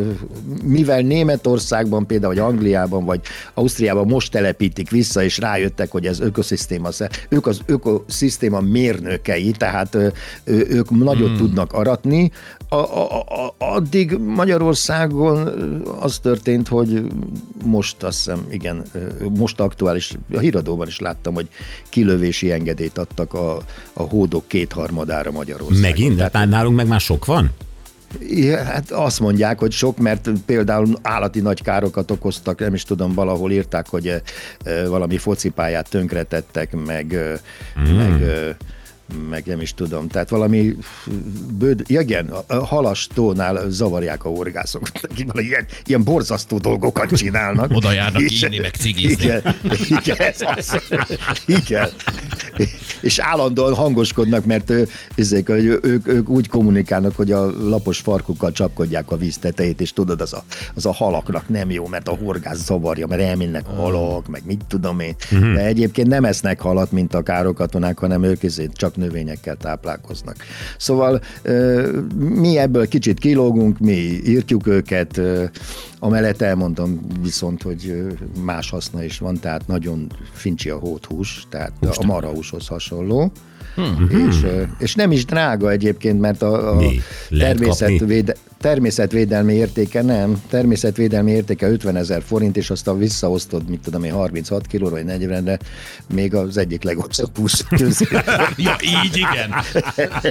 mivel 0.65 1.01
Németországban, 1.01 2.07
például 2.07 2.35
vagy 2.35 2.43
Angliában, 2.43 3.05
vagy 3.05 3.21
Ausztriában 3.55 4.07
most 4.07 4.31
telepítik 4.31 4.91
vissza, 4.91 5.23
és 5.23 5.39
rájöttek, 5.39 5.91
hogy 5.91 6.07
ez 6.07 6.21
ökoszisztéma, 6.21 6.89
ők 7.29 7.47
az 7.47 7.61
ökoszisztéma 7.67 8.61
mérnökei, 8.61 9.51
tehát 9.51 9.97
ők 10.45 10.91
nagyot 10.91 11.29
hmm. 11.29 11.37
tudnak 11.37 11.73
aratni. 11.73 12.31
A, 12.69 12.77
a, 12.77 13.21
a, 13.21 13.55
addig 13.59 14.17
Magyarországon 14.19 15.49
az 16.01 16.19
történt, 16.19 16.69
hogy 16.69 17.03
most 17.65 18.03
azt 18.03 18.17
hiszem, 18.17 18.47
igen, 18.51 18.83
most 19.37 19.61
aktuális, 19.61 20.17
a 20.35 20.39
híradóban 20.39 20.87
is 20.87 20.99
láttam, 20.99 21.35
hogy 21.35 21.49
kilövési 21.89 22.53
engedélyt 22.53 22.99
adtak 22.99 23.35
a, 23.35 23.57
a 23.93 24.03
hódok 24.03 24.49
kétharmadára 24.49 25.31
Magyarországon. 25.31 25.82
Megint? 25.83 26.17
Tehát, 26.17 26.33
Tehát 26.33 26.49
nálunk 26.49 26.77
meg 26.77 26.87
már 26.87 27.01
sok 27.01 27.25
van? 27.25 27.51
Ja, 28.21 28.64
hát 28.64 28.90
azt 28.90 29.21
mondják, 29.21 29.59
hogy 29.59 29.73
sok, 29.73 29.99
mert 29.99 30.31
például 30.47 30.99
állati 31.03 31.40
nagy 31.40 31.62
károkat 31.62 32.11
okoztak, 32.11 32.59
nem 32.59 32.75
is 32.75 32.83
tudom, 32.83 33.14
valahol 33.14 33.53
írták, 33.53 33.88
hogy 33.88 34.23
valami 34.88 35.18
focipályát 35.18 35.90
tönkretettek, 35.90 36.77
meg, 36.85 37.16
mm. 37.81 37.95
meg 37.95 38.23
meg 39.29 39.47
nem 39.47 39.61
is 39.61 39.75
tudom, 39.75 40.09
tehát 40.09 40.29
valami 40.29 40.77
bőd, 41.59 41.83
igen, 41.87 42.27
a 42.47 42.55
halastónál 42.55 43.71
zavarják 43.71 44.25
a 44.25 44.29
horgászok. 44.29 44.83
Ilyen, 45.35 45.66
ilyen 45.85 46.03
borzasztó 46.05 46.59
dolgokat 46.59 47.16
csinálnak. 47.16 47.71
Oda 47.73 47.92
járnak 47.92 48.23
és, 48.31 48.42
inni, 48.42 48.59
meg 48.59 48.75
cigizni. 48.75 49.25
Igen, 49.25 49.57
igen, 49.88 50.35
igen. 51.61 51.88
És 53.01 53.18
állandóan 53.18 53.75
hangoskodnak, 53.75 54.44
mert 54.44 54.72
ezek, 55.14 55.48
ők, 55.48 56.07
ők 56.07 56.29
úgy 56.29 56.48
kommunikálnak, 56.48 57.16
hogy 57.16 57.33
a 57.33 57.68
lapos 57.68 57.98
farkukkal 57.98 58.53
csapkodják 58.53 59.11
a 59.11 59.16
víz 59.16 59.38
tetejét, 59.38 59.81
és 59.81 59.92
tudod, 59.92 60.20
az 60.20 60.33
a, 60.33 60.44
az 60.75 60.87
a 60.87 60.92
halaknak 60.92 61.48
nem 61.48 61.70
jó, 61.70 61.87
mert 61.87 62.09
a 62.09 62.16
horgász 62.25 62.64
zavarja, 62.64 63.07
mert 63.07 63.22
elmennek 63.22 63.66
halak, 63.66 64.29
meg 64.29 64.42
mit 64.46 64.64
tudom 64.68 65.01
én. 65.01 65.14
Mhm. 65.31 65.55
De 65.55 65.64
egyébként 65.64 66.09
nem 66.09 66.25
esznek 66.25 66.61
halat, 66.61 66.92
mint 66.92 67.14
a 67.14 67.22
károkatonák, 67.22 67.98
hanem 67.98 68.22
ők 68.22 68.42
ezért 68.42 68.72
csak 68.72 68.96
növényekkel 68.96 69.57
táplálkoznak. 69.57 70.37
Szóval 70.77 71.20
mi 72.16 72.59
ebből 72.59 72.88
kicsit 72.88 73.18
kilógunk, 73.18 73.79
mi 73.79 74.20
írtjuk 74.27 74.66
őket, 74.66 75.20
amellett 76.03 76.41
elmondom 76.41 77.01
viszont, 77.21 77.62
hogy 77.62 78.07
más 78.45 78.71
haszna 78.71 79.05
is 79.05 79.19
van, 79.19 79.41
tehát 79.41 79.67
nagyon 79.67 80.07
fincsi 80.33 80.71
a 80.71 80.79
hóthús, 80.79 81.47
tehát 81.49 81.73
Most 81.81 81.99
a 81.99 82.07
marhahúshoz 82.07 82.67
hasonló. 82.67 83.33
Hmm. 83.75 84.09
És, 84.29 84.47
és 84.79 84.95
nem 84.95 85.12
is 85.12 85.25
drága 85.25 85.71
egyébként, 85.71 86.21
mert 86.21 86.43
a, 86.43 86.79
a 86.79 86.83
természetvéde, 87.38 88.37
természetvédelmi 88.62 89.55
értéke 89.55 90.03
nem, 90.03 90.42
természetvédelmi 90.48 91.31
értéke 91.31 91.70
50 91.70 91.96
ezer 91.96 92.22
forint, 92.27 92.57
és 92.57 92.70
azt 92.70 92.88
a 92.88 92.96
visszaosztod, 92.96 93.68
mit 93.68 93.81
tudom 93.81 94.05
én, 94.05 94.12
36 94.12 94.66
kilóra 94.66 94.90
vagy 94.90 95.05
40 95.05 95.44
de 95.44 95.59
még 96.14 96.35
az 96.35 96.57
egyik 96.57 96.83
legolcsóbb 96.83 97.37
hús. 97.37 97.62
ja, 98.57 98.77
így 98.83 99.16
igen. 99.16 99.55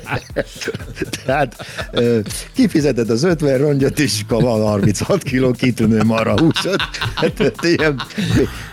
Tehát 1.26 1.65
kifizeted 2.54 3.10
az 3.10 3.24
50 3.24 3.58
rongyot 3.58 4.00
is, 4.00 4.26
van 4.28 4.62
36 4.62 5.24
kiló 5.24 5.52
kitűnő 5.52 6.04
marha 6.04 6.39
húsot. 6.39 6.82
Hát, 7.15 7.54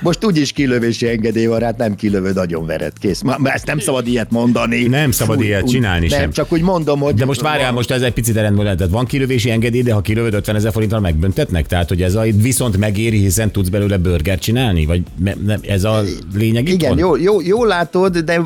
most 0.00 0.24
úgyis 0.24 0.52
kilövési 0.52 1.08
engedély 1.08 1.46
van, 1.46 1.62
hát 1.62 1.76
nem 1.76 1.94
kilövöd, 1.94 2.34
nagyon 2.34 2.66
vered, 2.66 2.92
kész. 3.00 3.22
Ma, 3.22 3.36
ezt 3.42 3.66
nem 3.66 3.78
szabad 3.78 4.06
ilyet 4.06 4.30
mondani. 4.30 4.82
Nem 4.82 5.10
szabad 5.10 5.36
Fúj, 5.36 5.46
ilyet 5.46 5.66
csinálni 5.66 6.04
úgy, 6.04 6.10
sem. 6.10 6.20
Nem, 6.20 6.30
csak 6.30 6.52
úgy 6.52 6.62
mondom, 6.62 7.00
hogy... 7.00 7.14
De 7.14 7.24
most 7.24 7.40
várjál, 7.40 7.72
most 7.72 7.90
ez 7.90 8.02
egy 8.02 8.12
picit 8.12 8.36
ellentmondat. 8.36 8.90
Van 8.90 9.06
kilövési 9.06 9.47
utazási 9.48 9.50
engedély, 9.50 9.82
de 9.82 9.92
ha 9.92 10.00
kilövöd 10.00 10.34
50 10.34 10.56
ezer 10.56 10.72
forinttal 10.72 11.00
megbüntetnek? 11.00 11.66
Tehát, 11.66 11.88
hogy 11.88 12.02
ez 12.02 12.14
a, 12.14 12.22
viszont 12.22 12.76
megéri, 12.76 13.18
hiszen 13.18 13.50
tudsz 13.50 13.68
belőle 13.68 13.96
burger 13.96 14.38
csinálni? 14.38 14.86
Vagy 14.86 15.02
ez 15.62 15.84
a 15.84 16.02
lényeg 16.34 16.68
Igen, 16.68 16.98
jó, 16.98 17.16
jó, 17.16 17.40
jó, 17.40 17.64
látod, 17.64 18.18
de 18.18 18.40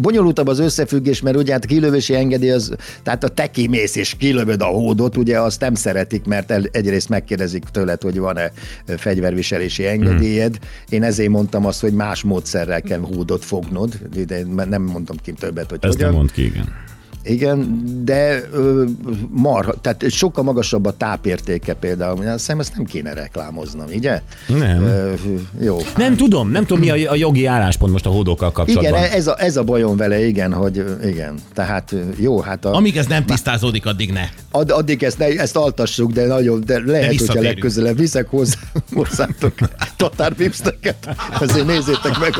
bonyolultabb 0.00 0.46
az 0.46 0.58
összefüggés, 0.58 1.20
mert 1.20 1.36
ugye 1.36 1.52
hát 1.52 1.64
a 1.64 1.66
kilövési 1.66 2.14
engedély 2.14 2.50
az, 2.50 2.74
tehát 3.02 3.24
a 3.24 3.28
te 3.28 3.46
kimész 3.46 3.96
és 3.96 4.14
kilövöd 4.18 4.60
a 4.60 4.66
hódot, 4.66 5.16
ugye 5.16 5.40
azt 5.40 5.60
nem 5.60 5.74
szeretik, 5.74 6.24
mert 6.24 6.50
el, 6.50 6.62
egyrészt 6.72 7.08
megkérdezik 7.08 7.64
tőled, 7.72 8.02
hogy 8.02 8.18
van-e 8.18 8.52
fegyverviselési 8.96 9.86
engedélyed. 9.86 10.58
Én 10.88 11.02
ezért 11.02 11.30
mondtam 11.30 11.66
azt, 11.66 11.80
hogy 11.80 11.92
más 11.92 12.22
módszerrel 12.22 12.82
kell 12.82 13.00
hódot 13.00 13.44
fognod, 13.44 13.98
de 14.26 14.44
nem 14.64 14.82
mondtam 14.82 15.16
ki 15.22 15.32
többet, 15.32 15.70
hogy 15.70 15.78
Ezt 15.80 15.92
hogyan. 15.92 16.08
nem 16.08 16.18
mond 16.18 16.32
ki, 16.32 16.44
igen. 16.44 16.83
Igen, 17.24 17.82
de 18.04 18.42
ö, 18.52 18.84
marha, 19.30 19.74
tehát 19.80 20.10
sokkal 20.10 20.44
magasabb 20.44 20.84
a 20.84 20.96
tápértéke 20.96 21.74
például. 21.74 22.32
Hiszem, 22.32 22.60
ezt 22.60 22.76
nem 22.76 22.84
kéne 22.84 23.12
reklámoznom, 23.12 23.86
ugye? 23.94 24.22
Nem. 24.48 24.82
Ö, 24.82 25.12
jó. 25.60 25.78
Nem 25.96 26.16
tudom, 26.16 26.50
nem 26.50 26.66
tudom, 26.66 26.82
mi 26.82 26.90
a, 26.90 27.10
a 27.10 27.14
jogi 27.14 27.46
álláspont 27.46 27.92
most 27.92 28.06
a 28.06 28.10
hódokkal 28.10 28.52
kapcsolatban. 28.52 29.00
Igen, 29.00 29.12
ez 29.12 29.26
a, 29.26 29.34
ez 29.38 29.56
a 29.56 29.62
bajom 29.62 29.96
vele, 29.96 30.26
igen, 30.26 30.52
hogy 30.52 30.84
igen. 31.04 31.34
Tehát 31.54 31.94
jó, 32.16 32.40
hát 32.40 32.64
a... 32.64 32.74
Amíg 32.74 32.96
ez 32.96 33.06
nem 33.06 33.24
tisztázódik, 33.24 33.86
addig 33.86 34.12
ne. 34.12 34.24
Ad, 34.50 34.70
addig 34.70 35.02
ezt, 35.02 35.18
ne, 35.18 35.26
ezt 35.26 35.56
altassuk, 35.56 36.12
de 36.12 36.26
nagyon, 36.26 36.62
de 36.66 36.80
lehet, 36.86 37.14
de 37.14 37.24
hogyha 37.26 37.40
legközelebb 37.40 37.98
viszek 37.98 38.26
hozzá, 38.28 38.58
hozzátok 38.94 39.54
tatárpipszteket, 39.96 41.16
azért 41.40 41.66
nézzétek 41.66 42.18
meg, 42.18 42.34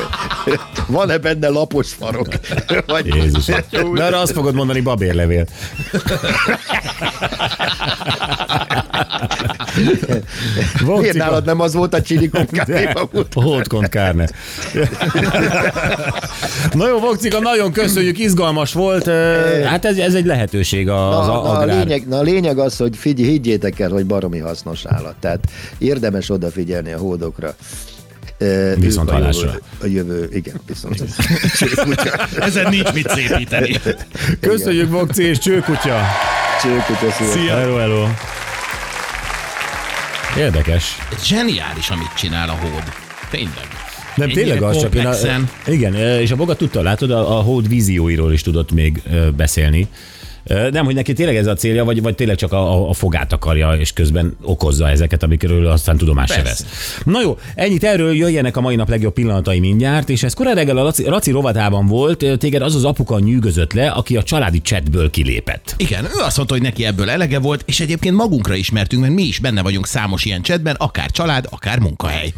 van-e 0.87 1.19
benne 1.19 1.49
lapos 1.49 1.93
farok. 1.93 2.29
Vagy... 2.87 3.07
Jézus. 3.07 3.47
Mert 3.93 4.15
azt 4.15 4.33
fogod 4.33 4.55
mondani, 4.55 4.81
babérlevél. 4.81 5.47
Miért 11.01 11.17
nálad 11.17 11.45
nem 11.45 11.61
az 11.61 11.75
volt 11.75 11.95
a 11.95 12.01
carne? 12.01 13.07
Hold 13.35 13.67
con 13.67 13.85
carne. 13.91 14.29
Na 16.73 16.89
jó, 16.89 16.99
Vokcika, 16.99 17.41
nagyon 17.41 17.73
köszönjük, 17.73 18.19
izgalmas 18.19 18.73
volt. 18.73 19.07
Hát 19.65 19.85
ez, 19.85 19.97
ez 19.97 20.15
egy 20.15 20.27
lehetőség 20.27 20.89
az 20.89 21.27
Na, 21.27 21.43
a, 21.43 21.53
na, 21.53 21.59
a, 21.59 21.65
lényeg, 21.65 22.09
na 22.09 22.19
a 22.19 22.23
lényeg 22.23 22.59
az, 22.59 22.77
hogy 22.77 22.97
figy, 22.97 23.19
higgyétek 23.19 23.81
el, 23.81 23.91
hogy 23.91 24.07
baromi 24.07 24.39
hasznos 24.39 24.85
állat. 24.87 25.15
Tehát 25.21 25.41
érdemes 25.79 26.31
odafigyelni 26.31 26.93
a 26.93 26.99
hódokra. 26.99 27.55
Viszont 28.77 29.11
a 29.11 29.13
hallásra. 29.13 29.47
jövő, 29.47 29.61
a 29.81 29.87
jövő, 29.87 30.29
igen, 30.33 30.61
viszont. 30.67 31.05
Ezen 32.39 32.69
nincs 32.69 32.93
mit 32.93 33.09
szépíteni. 33.09 33.81
Köszönjük, 34.41 34.91
Vokci 34.91 35.23
és 35.23 35.39
Csőkutya. 35.39 36.01
Csőkutya, 36.63 37.11
szia. 37.33 37.57
Hello, 37.57 37.77
hello. 37.77 38.07
Érdekes. 40.39 40.97
Zseniális, 41.25 41.91
amit 41.91 42.15
csinál 42.17 42.49
a 42.49 42.53
hód. 42.53 42.83
Tényleg. 43.31 43.69
Nem, 44.17 44.29
Ennyire 44.29 44.41
tényleg 44.43 44.63
az 44.63 44.81
csak 44.81 44.95
én 44.95 45.07
a. 45.07 45.15
Igen, 45.67 45.95
és 45.95 46.31
a 46.31 46.37
Boga 46.37 46.55
tudta, 46.57 46.83
látod, 46.83 47.11
a, 47.11 47.39
a 47.39 47.43
Hold 47.43 47.69
vízióiról 47.69 48.33
is 48.33 48.43
tudott 48.43 48.73
még 48.73 49.03
beszélni. 49.37 49.89
Nem, 50.71 50.85
hogy 50.85 50.95
neki 50.95 51.13
tényleg 51.13 51.37
ez 51.37 51.47
a 51.47 51.55
célja, 51.55 51.85
vagy, 51.85 52.03
vagy 52.03 52.15
tényleg 52.15 52.37
csak 52.37 52.53
a, 52.53 52.89
a- 52.89 52.93
fogát 52.93 53.33
akarja, 53.33 53.73
és 53.73 53.93
közben 53.93 54.37
okozza 54.43 54.89
ezeket, 54.89 55.23
amikről 55.23 55.67
aztán 55.67 55.97
tudomás 55.97 56.31
se 56.31 56.43
vesz. 56.43 56.65
Na 57.05 57.21
jó, 57.21 57.39
ennyit 57.55 57.85
erről 57.85 58.15
jöjjenek 58.15 58.57
a 58.57 58.61
mai 58.61 58.77
nap 58.77 58.89
legjobb 58.89 59.13
pillanatai 59.13 59.59
mindjárt, 59.59 60.09
és 60.09 60.23
ez 60.23 60.35
korán 60.35 60.55
reggel 60.55 60.77
a 60.77 60.83
Laci, 60.83 61.05
Raci 61.05 61.31
rovatában 61.31 61.87
volt, 61.87 62.39
téged 62.39 62.63
az 62.63 62.75
az 62.75 62.85
apuka 62.85 63.19
nyűgözött 63.19 63.73
le, 63.73 63.89
aki 63.91 64.17
a 64.17 64.23
családi 64.23 64.61
chatből 64.61 65.11
kilépett. 65.11 65.75
Igen, 65.77 66.05
ő 66.05 66.21
azt 66.25 66.37
mondta, 66.37 66.55
hogy 66.55 66.63
neki 66.63 66.85
ebből 66.85 67.11
elege 67.11 67.39
volt, 67.39 67.63
és 67.67 67.81
egyébként 67.81 68.15
magunkra 68.17 68.55
ismertünk, 68.55 69.03
mert 69.03 69.15
mi 69.15 69.23
is 69.23 69.39
benne 69.39 69.63
vagyunk 69.63 69.87
számos 69.87 70.25
ilyen 70.25 70.43
chatben, 70.43 70.75
akár 70.79 71.11
család, 71.11 71.47
akár 71.51 71.79
munkahely. 71.79 72.33